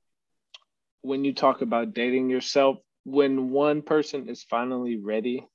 when 1.02 1.24
you 1.24 1.32
talk 1.32 1.62
about 1.62 1.94
dating 1.94 2.28
yourself, 2.28 2.78
when 3.04 3.50
one 3.50 3.82
person 3.82 4.28
is 4.28 4.42
finally 4.42 4.96
ready, 4.96 5.46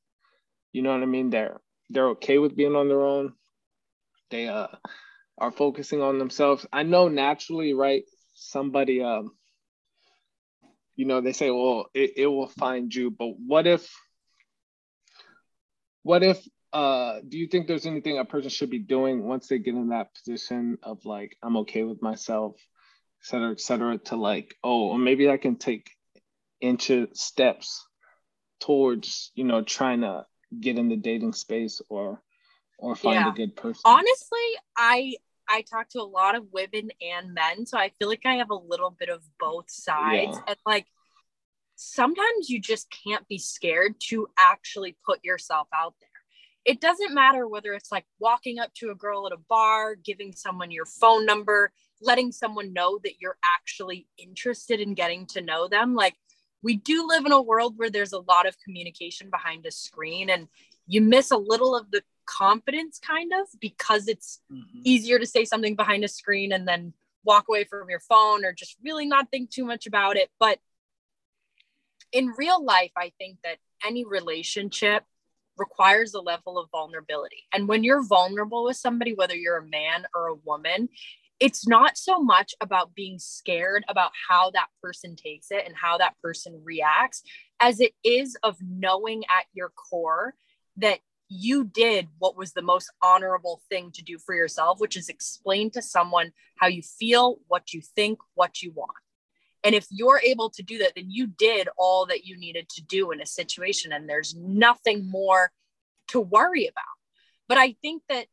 you 0.72 0.82
know 0.82 0.94
what 0.94 1.04
I 1.04 1.06
mean? 1.06 1.30
They're 1.30 1.60
they're 1.90 2.10
okay 2.12 2.38
with 2.38 2.56
being 2.56 2.76
on 2.76 2.88
their 2.88 3.04
own. 3.04 3.34
They 4.32 4.48
uh 4.48 4.68
are 5.38 5.52
focusing 5.52 6.02
on 6.02 6.18
themselves. 6.18 6.66
I 6.72 6.84
know 6.84 7.10
naturally, 7.10 7.74
right? 7.74 8.04
Somebody 8.36 9.02
um 9.02 9.32
you 10.96 11.06
know, 11.06 11.22
they 11.22 11.34
say, 11.34 11.52
well, 11.52 11.88
it, 11.94 12.14
it 12.18 12.28
will 12.28 12.48
find 12.48 12.94
you, 12.94 13.12
but 13.12 13.38
what 13.38 13.68
if 13.68 13.94
what 16.04 16.24
if 16.24 16.46
uh, 16.72 17.20
do 17.28 17.38
you 17.38 17.48
think 17.48 17.68
there's 17.68 17.86
anything 17.86 18.18
a 18.18 18.26
person 18.26 18.50
should 18.50 18.70
be 18.70 18.80
doing 18.80 19.24
once 19.24 19.48
they 19.48 19.60
get 19.60 19.76
in 19.76 19.90
that 19.90 20.14
position 20.14 20.78
of 20.84 21.06
like 21.06 21.36
I'm 21.42 21.58
okay 21.58 21.84
with 21.84 22.02
myself, 22.02 22.56
et 23.22 23.28
cetera, 23.28 23.52
et 23.52 23.60
cetera, 23.60 23.98
to 23.98 24.16
like, 24.16 24.56
oh, 24.64 24.90
or 24.90 25.00
maybe 25.00 25.30
I 25.30 25.38
can 25.38 25.56
take 25.56 25.90
inch 26.62 26.92
steps 27.14 27.86
towards, 28.60 29.32
you 29.36 29.46
know, 29.46 29.64
trying 29.64 30.02
to 30.02 30.26
get 30.60 30.78
in 30.78 30.90
the 30.90 30.98
dating 30.98 31.34
space 31.34 31.82
or 31.90 32.22
or 32.78 32.96
find 32.96 33.16
yeah. 33.16 33.32
a 33.32 33.34
good 33.34 33.56
person. 33.56 33.82
Honestly, 33.86 34.48
I 34.78 35.16
I 35.50 35.62
talk 35.62 35.90
to 35.90 36.02
a 36.02 36.04
lot 36.04 36.36
of 36.36 36.46
women 36.52 36.90
and 37.02 37.34
men, 37.34 37.66
so 37.66 37.78
I 37.78 37.90
feel 37.98 38.08
like 38.08 38.26
I 38.26 38.36
have 38.36 38.50
a 38.50 38.56
little 38.56 38.92
bit 38.92 39.10
of 39.10 39.24
both 39.40 39.70
sides. 39.70 40.38
Yeah. 40.38 40.44
And 40.48 40.58
like 40.66 40.88
sometimes 41.76 42.50
you 42.50 42.60
just 42.60 42.88
can't 43.06 43.28
be 43.28 43.38
scared 43.38 43.96
to 44.10 44.28
actually 44.38 44.98
put 45.06 45.24
yourself 45.24 45.68
out 45.74 45.94
there 46.00 46.10
it 46.66 46.82
doesn't 46.82 47.14
matter 47.14 47.48
whether 47.48 47.74
it's 47.74 47.92
like 47.92 48.06
walking 48.20 48.60
up 48.60 48.74
to 48.74 48.90
a 48.90 48.96
girl 48.96 49.28
at 49.28 49.34
a 49.34 49.42
bar, 49.48 49.96
giving 49.96 50.34
someone 50.34 50.72
your 50.72 50.86
phone 50.86 51.26
number, 51.26 51.72
letting 52.02 52.32
someone 52.32 52.74
know 52.74 53.00
that 53.04 53.22
you're 53.22 53.38
actually 53.58 54.08
interested 54.18 54.80
in 54.80 54.96
getting 54.96 55.28
to 55.28 55.42
know 55.42 55.68
them. 55.68 55.94
Like, 55.94 56.16
we 56.64 56.76
do 56.76 57.08
live 57.08 57.28
in 57.28 57.32
a 57.32 57.42
world 57.42 57.78
where 57.78 57.92
there's 57.92 58.14
a 58.14 58.20
lot 58.20 58.48
of 58.48 58.58
communication 58.58 59.30
behind 59.30 59.68
a 59.68 59.72
screen, 59.72 60.32
and 60.32 60.48
you 60.88 61.02
miss 61.02 61.30
a 61.30 61.38
little 61.38 61.76
of 61.76 61.92
the 61.92 62.02
confidence, 62.26 63.00
kind 63.00 63.32
of, 63.34 63.48
because 63.60 64.08
it's 64.08 64.42
mm-hmm. 64.52 64.82
easier 64.84 65.20
to 65.20 65.26
say 65.26 65.46
something 65.46 65.76
behind 65.76 66.04
a 66.04 66.08
screen 66.08 66.52
and 66.52 66.68
then 66.68 66.94
walk 67.24 67.46
away 67.50 67.64
from 67.64 67.90
your 67.90 68.00
phone 68.00 68.46
or 68.46 68.54
just 68.54 68.78
really 68.84 69.06
not 69.06 69.32
think 69.32 69.50
too 69.50 69.66
much 69.66 69.88
about 69.88 70.16
it. 70.16 70.30
But 70.40 70.60
in 72.12 72.34
real 72.38 72.64
life, 72.64 72.92
I 72.96 73.12
think 73.18 73.38
that 73.44 73.58
any 73.86 74.06
relationship 74.06 75.04
requires 75.58 76.14
a 76.14 76.22
level 76.22 76.58
of 76.58 76.70
vulnerability. 76.72 77.44
And 77.54 77.68
when 77.68 77.84
you're 77.84 78.04
vulnerable 78.04 78.66
with 78.66 78.78
somebody, 78.78 79.14
whether 79.14 79.36
you're 79.36 79.58
a 79.58 79.68
man 79.68 80.06
or 80.14 80.28
a 80.28 80.36
woman, 80.36 80.90
it's 81.40 81.68
not 81.68 81.98
so 81.98 82.22
much 82.22 82.54
about 82.62 82.96
being 82.96 83.20
scared 83.20 83.84
about 83.90 84.12
how 84.30 84.52
that 84.52 84.68
person 84.82 85.16
takes 85.16 85.52
it 85.52 85.64
and 85.66 85.76
how 85.76 85.98
that 85.98 86.16
person 86.22 86.62
reacts 86.64 87.24
as 87.60 87.80
it 87.80 87.94
is 88.04 88.38
of 88.44 88.58
knowing 88.62 89.24
at 89.26 89.46
your 89.54 89.70
core 89.70 90.34
that 90.78 91.00
you 91.28 91.64
did 91.64 92.08
what 92.20 92.38
was 92.38 92.54
the 92.54 92.62
most 92.62 92.92
honorable 93.02 93.62
thing 93.70 93.92
to 93.94 94.04
do 94.04 94.18
for 94.20 94.36
yourself, 94.36 94.80
which 94.80 94.96
is 94.96 95.10
explain 95.10 95.72
to 95.72 95.82
someone 95.82 96.32
how 96.58 96.68
you 96.68 96.82
feel, 96.82 97.40
what 97.48 97.74
you 97.74 97.82
think, 97.82 98.20
what 98.36 98.62
you 98.62 98.72
want. 98.72 98.92
And 99.64 99.74
if 99.74 99.88
you're 99.90 100.22
able 100.24 100.52
to 100.52 100.62
do 100.62 100.78
that, 100.80 100.94
then 100.96 101.10
you 101.10 101.26
did 101.26 101.68
all 101.78 102.06
that 102.06 102.26
you 102.26 102.38
needed 102.38 102.70
to 102.70 102.84
do 102.84 103.12
in 103.12 103.20
a 103.20 103.26
situation, 103.26 103.92
and 103.92 104.08
there's 104.08 104.36
nothing 104.36 105.10
more 105.10 105.52
to 106.10 106.20
worry 106.20 106.68
about. 106.68 106.84
But 107.48 107.58
I 107.58 107.76
think 107.82 108.04
that, 108.10 108.28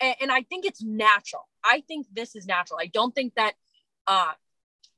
and 0.00 0.32
I 0.32 0.42
think 0.42 0.64
it's 0.64 0.82
natural. 0.82 1.46
I 1.62 1.82
think 1.86 2.06
this 2.12 2.34
is 2.34 2.46
natural. 2.46 2.78
I 2.80 2.86
don't 2.86 3.14
think 3.14 3.34
that 3.34 3.52
uh, 4.06 4.32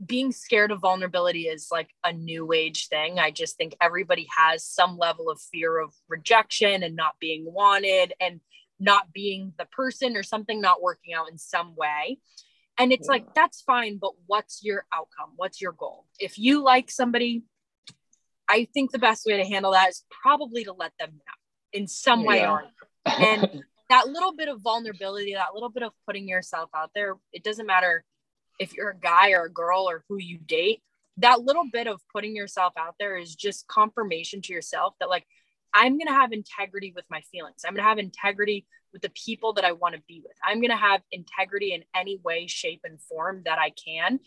being 0.04 0.32
scared 0.32 0.70
of 0.70 0.80
vulnerability 0.80 1.42
is 1.42 1.68
like 1.70 1.88
a 2.04 2.12
new 2.12 2.52
age 2.52 2.88
thing. 2.88 3.18
I 3.18 3.30
just 3.30 3.56
think 3.56 3.74
everybody 3.80 4.26
has 4.37 4.64
some 4.64 4.98
level 4.98 5.30
of 5.30 5.40
fear 5.40 5.78
of 5.78 5.94
rejection 6.09 6.82
and 6.82 6.94
not 6.94 7.14
being 7.18 7.44
wanted 7.46 8.12
and 8.20 8.40
not 8.78 9.12
being 9.12 9.54
the 9.59 9.64
person 9.64 10.16
or 10.16 10.22
something 10.22 10.61
not 10.61 10.82
working 10.82 11.14
out 11.14 11.30
in 11.30 11.38
some 11.38 11.74
way. 11.76 12.18
And 12.78 12.92
it's 12.92 13.06
yeah. 13.09 13.12
like, 13.12 13.35
that's 13.35 13.62
fine, 13.62 13.96
but 13.96 14.12
what's 14.26 14.62
your 14.62 14.85
outcome? 14.92 15.32
What's 15.37 15.62
your 15.62 15.72
goal? 15.72 16.04
If 16.18 16.38
you 16.38 16.62
like 16.62 16.90
somebody, 16.90 17.44
I 18.48 18.68
think 18.74 18.92
the 18.92 18.98
best 18.98 19.24
way 19.24 19.38
to 19.38 19.48
handle 19.48 19.72
that 19.72 19.88
is 19.88 20.04
probably 20.11 20.64
to 20.64 20.74
let 20.74 20.92
them 20.98 21.12
know 21.12 21.32
in 21.72 21.88
some 21.88 22.24
way 22.24 22.40
yeah. 22.40 22.52
or 22.52 22.64
and 23.06 23.62
that 23.88 24.09
little 24.09 24.35
bit 24.35 24.48
of 24.48 24.61
vulnerability, 24.61 25.35
that 25.35 25.54
little 25.54 25.70
bit 25.70 25.82
of 25.82 25.92
putting 26.04 26.28
yourself 26.28 26.68
out 26.74 26.90
there, 26.94 27.14
it 27.32 27.42
doesn't 27.42 27.66
matter 27.66 28.04
if 28.59 28.75
you're 28.75 28.90
a 28.90 28.99
guy 28.99 29.33
or 29.33 29.45
a 29.45 29.53
girl 29.53 29.88
or 29.88 30.05
who 30.09 30.19
you 30.19 30.38
date, 30.38 30.83
that 31.19 31.40
little 31.40 31.64
bit 31.71 31.87
of 31.87 32.01
putting 32.12 32.37
yourself 32.37 32.75
out 32.79 32.95
there 32.99 33.16
is 33.16 33.35
just 33.35 33.66
confirmation 33.69 34.42
to 34.42 34.53
yourself 34.53 34.95
that 35.01 35.09
like 35.09 35.27
I'm 35.73 35.99
going 35.99 36.07
to 36.07 36.14
have 36.14 36.33
integrity 36.33 36.92
with 36.95 37.05
my 37.11 37.21
feelings. 37.33 37.62
I'm 37.64 37.75
going 37.75 37.85
to 37.85 37.88
have 37.88 37.99
integrity 37.99 38.66
with 38.92 39.03
the 39.03 39.11
people 39.11 39.53
that 39.55 39.64
I 39.64 39.73
want 39.73 39.95
to 39.95 40.01
be 40.09 40.23
with. 40.25 40.37
I'm 40.42 40.61
going 40.61 40.71
to 40.71 40.77
have 40.77 41.03
integrity 41.12 41.75
in 41.75 41.85
any 41.95 42.19
way, 42.25 42.47
shape, 42.47 42.81
and 42.85 43.01
form 43.01 43.42
that 43.45 43.59
I 43.59 43.71
can. 43.71 44.21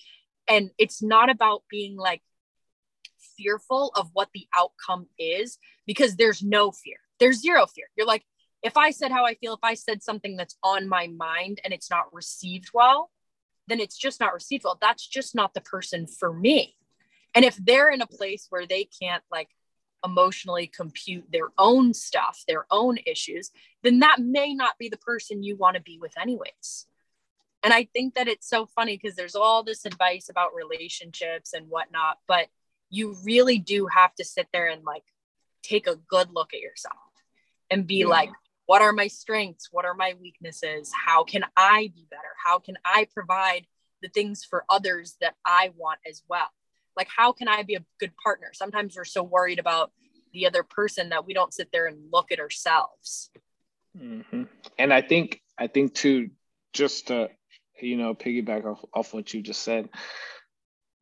And 0.48 0.70
it's 0.78 1.02
not 1.02 1.30
about 1.32 1.64
being 1.70 1.98
like 1.98 2.22
fearful 3.36 3.92
of 3.96 4.10
what 4.14 4.30
the 4.34 4.48
outcome 4.56 5.08
is 5.18 5.58
because 5.88 6.16
there's 6.16 6.44
no 6.44 6.72
fear. 6.72 6.98
There's 7.20 7.42
zero 7.42 7.66
fear. 7.66 7.86
You're 7.98 8.06
like, 8.06 8.26
if 8.62 8.78
I 8.78 8.92
said 8.92 9.12
how 9.12 9.26
I 9.26 9.36
feel, 9.36 9.54
if 9.54 9.64
I 9.64 9.74
said 9.74 10.04
something 10.04 10.36
that's 10.36 10.58
on 10.64 10.88
my 10.88 11.08
mind 11.08 11.62
and 11.64 11.74
it's 11.74 11.90
not 11.90 12.14
received 12.14 12.70
well, 12.74 13.10
then 13.70 13.80
it's 13.80 13.98
just 13.98 14.20
not 14.20 14.34
received 14.34 14.64
well. 14.64 14.78
That's 14.82 15.08
just 15.08 15.36
not 15.36 15.54
the 15.54 15.62
person 15.62 16.08
for 16.08 16.34
me. 16.34 16.76
And 17.36 17.46
if 17.46 17.56
they're 17.58 17.90
in 17.90 18.02
a 18.02 18.08
place 18.08 18.48
where 18.50 18.66
they 18.66 18.86
can't 18.86 19.24
like 19.32 19.50
emotionally 20.04 20.68
compute 20.68 21.26
their 21.32 21.50
own 21.58 21.94
stuff, 21.94 22.44
their 22.48 22.66
own 22.72 22.98
issues, 23.06 23.52
then 23.84 24.00
that 24.00 24.20
may 24.20 24.54
not 24.54 24.78
be 24.78 24.90
the 24.90 24.98
person 24.98 25.44
you 25.44 25.56
want 25.56 25.76
to 25.76 25.82
be 25.82 26.00
with, 26.00 26.18
anyways. 26.18 26.88
And 27.62 27.74
I 27.74 27.86
think 27.94 28.16
that 28.16 28.28
it's 28.28 28.48
so 28.48 28.66
funny 28.66 28.98
because 28.98 29.16
there's 29.16 29.36
all 29.36 29.64
this 29.64 29.86
advice 29.86 30.30
about 30.30 30.56
relationships 30.56 31.54
and 31.54 31.70
whatnot, 31.70 32.20
but 32.28 32.48
you 32.90 33.18
really 33.24 33.60
do 33.60 33.88
have 33.88 34.16
to 34.16 34.24
sit 34.24 34.48
there 34.54 34.68
and 34.68 34.84
like 34.84 35.04
take 35.62 35.86
a 35.86 35.96
good 35.96 36.30
look 36.34 36.54
at 36.54 36.62
yourself 36.62 36.96
and 37.70 37.86
be 37.86 37.98
yeah. 37.98 38.08
like, 38.08 38.30
what 38.70 38.84
are 38.84 38.94
my 38.94 39.08
strengths? 39.08 39.70
What 39.72 39.86
are 39.86 39.96
my 39.96 40.14
weaknesses? 40.22 40.92
How 40.94 41.24
can 41.24 41.44
I 41.58 41.92
be 41.96 42.06
better? 42.10 42.22
How 42.46 42.60
can 42.60 42.78
I 42.86 43.08
provide 43.12 43.66
the 44.02 44.10
things 44.10 44.46
for 44.48 44.64
others 44.70 45.16
that 45.22 45.34
I 45.44 45.72
want 45.76 46.00
as 46.08 46.22
well? 46.30 46.50
like 47.00 47.08
how 47.16 47.32
can 47.32 47.48
i 47.48 47.64
be 47.64 47.76
a 47.76 47.84
good 48.00 48.12
partner 48.22 48.50
sometimes 48.54 48.96
we're 48.96 49.06
so 49.06 49.24
worried 49.24 49.58
about 49.58 49.92
the 50.34 50.46
other 50.46 50.64
person 50.64 51.10
that 51.10 51.26
we 51.26 51.34
don't 51.34 51.54
sit 51.54 51.70
there 51.72 51.88
and 51.88 51.98
look 52.12 52.32
at 52.32 52.40
ourselves 52.40 53.32
mm-hmm. 53.98 54.44
and 54.78 54.94
i 54.94 55.02
think 55.02 55.42
i 55.58 55.66
think 55.66 55.94
too 55.94 56.30
just 56.74 57.08
to 57.08 57.30
you 57.82 57.98
know 57.98 58.14
piggyback 58.14 58.66
off, 58.66 58.84
off 58.94 59.14
what 59.14 59.34
you 59.34 59.42
just 59.42 59.64
said 59.64 59.90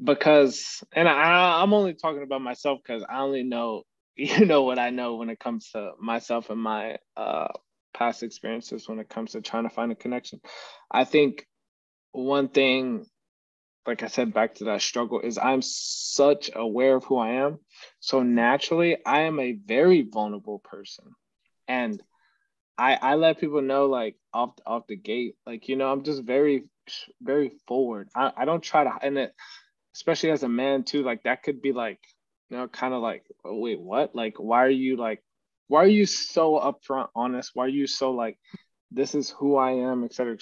because 0.01 0.83
and 0.93 1.09
I, 1.09 1.61
i'm 1.61 1.73
only 1.73 1.95
talking 1.95 2.23
about 2.23 2.41
myself 2.41 2.79
because 2.85 3.03
i 3.09 3.19
only 3.19 3.43
know 3.43 3.83
you 4.17 4.45
know 4.45 4.63
what 4.63 4.79
i 4.79 4.89
know 4.89 5.15
when 5.15 5.29
it 5.29 5.39
comes 5.39 5.69
to 5.71 5.91
myself 5.99 6.49
and 6.49 6.61
my 6.61 6.97
uh 7.15 7.47
past 7.93 8.23
experiences 8.23 8.87
when 8.87 8.99
it 8.99 9.09
comes 9.09 9.31
to 9.31 9.41
trying 9.41 9.63
to 9.63 9.69
find 9.69 9.91
a 9.91 9.95
connection 9.95 10.39
i 10.91 11.03
think 11.03 11.47
one 12.11 12.47
thing 12.47 13.05
like 13.87 14.03
I 14.03 14.07
said, 14.07 14.33
back 14.33 14.55
to 14.55 14.65
that 14.65 14.81
struggle 14.81 15.21
is 15.21 15.37
I'm 15.37 15.61
such 15.61 16.51
aware 16.53 16.97
of 16.97 17.05
who 17.05 17.17
I 17.17 17.45
am. 17.45 17.59
So 18.01 18.21
naturally, 18.21 18.97
I 19.05 19.21
am 19.21 19.39
a 19.39 19.53
very 19.53 20.01
vulnerable 20.01 20.59
person. 20.59 21.05
And 21.69 22.03
I 22.77 22.95
I 23.01 23.15
let 23.15 23.39
people 23.39 23.61
know 23.61 23.85
like 23.85 24.17
off 24.33 24.55
off 24.65 24.87
the 24.87 24.97
gate, 24.97 25.35
like, 25.45 25.69
you 25.69 25.77
know, 25.77 25.89
I'm 25.89 26.03
just 26.03 26.23
very, 26.23 26.65
very 27.21 27.53
forward. 27.65 28.09
I, 28.13 28.31
I 28.35 28.45
don't 28.45 28.61
try 28.61 28.83
to 28.83 28.93
and 29.01 29.17
it 29.17 29.33
especially 29.95 30.31
as 30.31 30.43
a 30.43 30.49
man 30.49 30.83
too, 30.83 31.01
like 31.01 31.23
that 31.23 31.41
could 31.41 31.61
be 31.61 31.71
like, 31.71 31.99
know, 32.49 32.67
kind 32.67 32.93
of 32.93 33.01
like, 33.01 33.23
oh, 33.43 33.59
wait, 33.59 33.79
what? 33.79 34.15
Like, 34.15 34.35
why 34.37 34.63
are 34.63 34.69
you 34.69 34.97
like, 34.97 35.21
why 35.67 35.83
are 35.83 35.87
you 35.87 36.05
so 36.05 36.53
upfront 36.53 37.09
honest? 37.15 37.51
Why 37.53 37.65
are 37.65 37.69
you 37.69 37.87
so 37.87 38.11
like, 38.11 38.37
this 38.91 39.15
is 39.15 39.29
who 39.29 39.57
I 39.57 39.71
am, 39.71 40.03
et 40.03 40.13
cetera, 40.13 40.35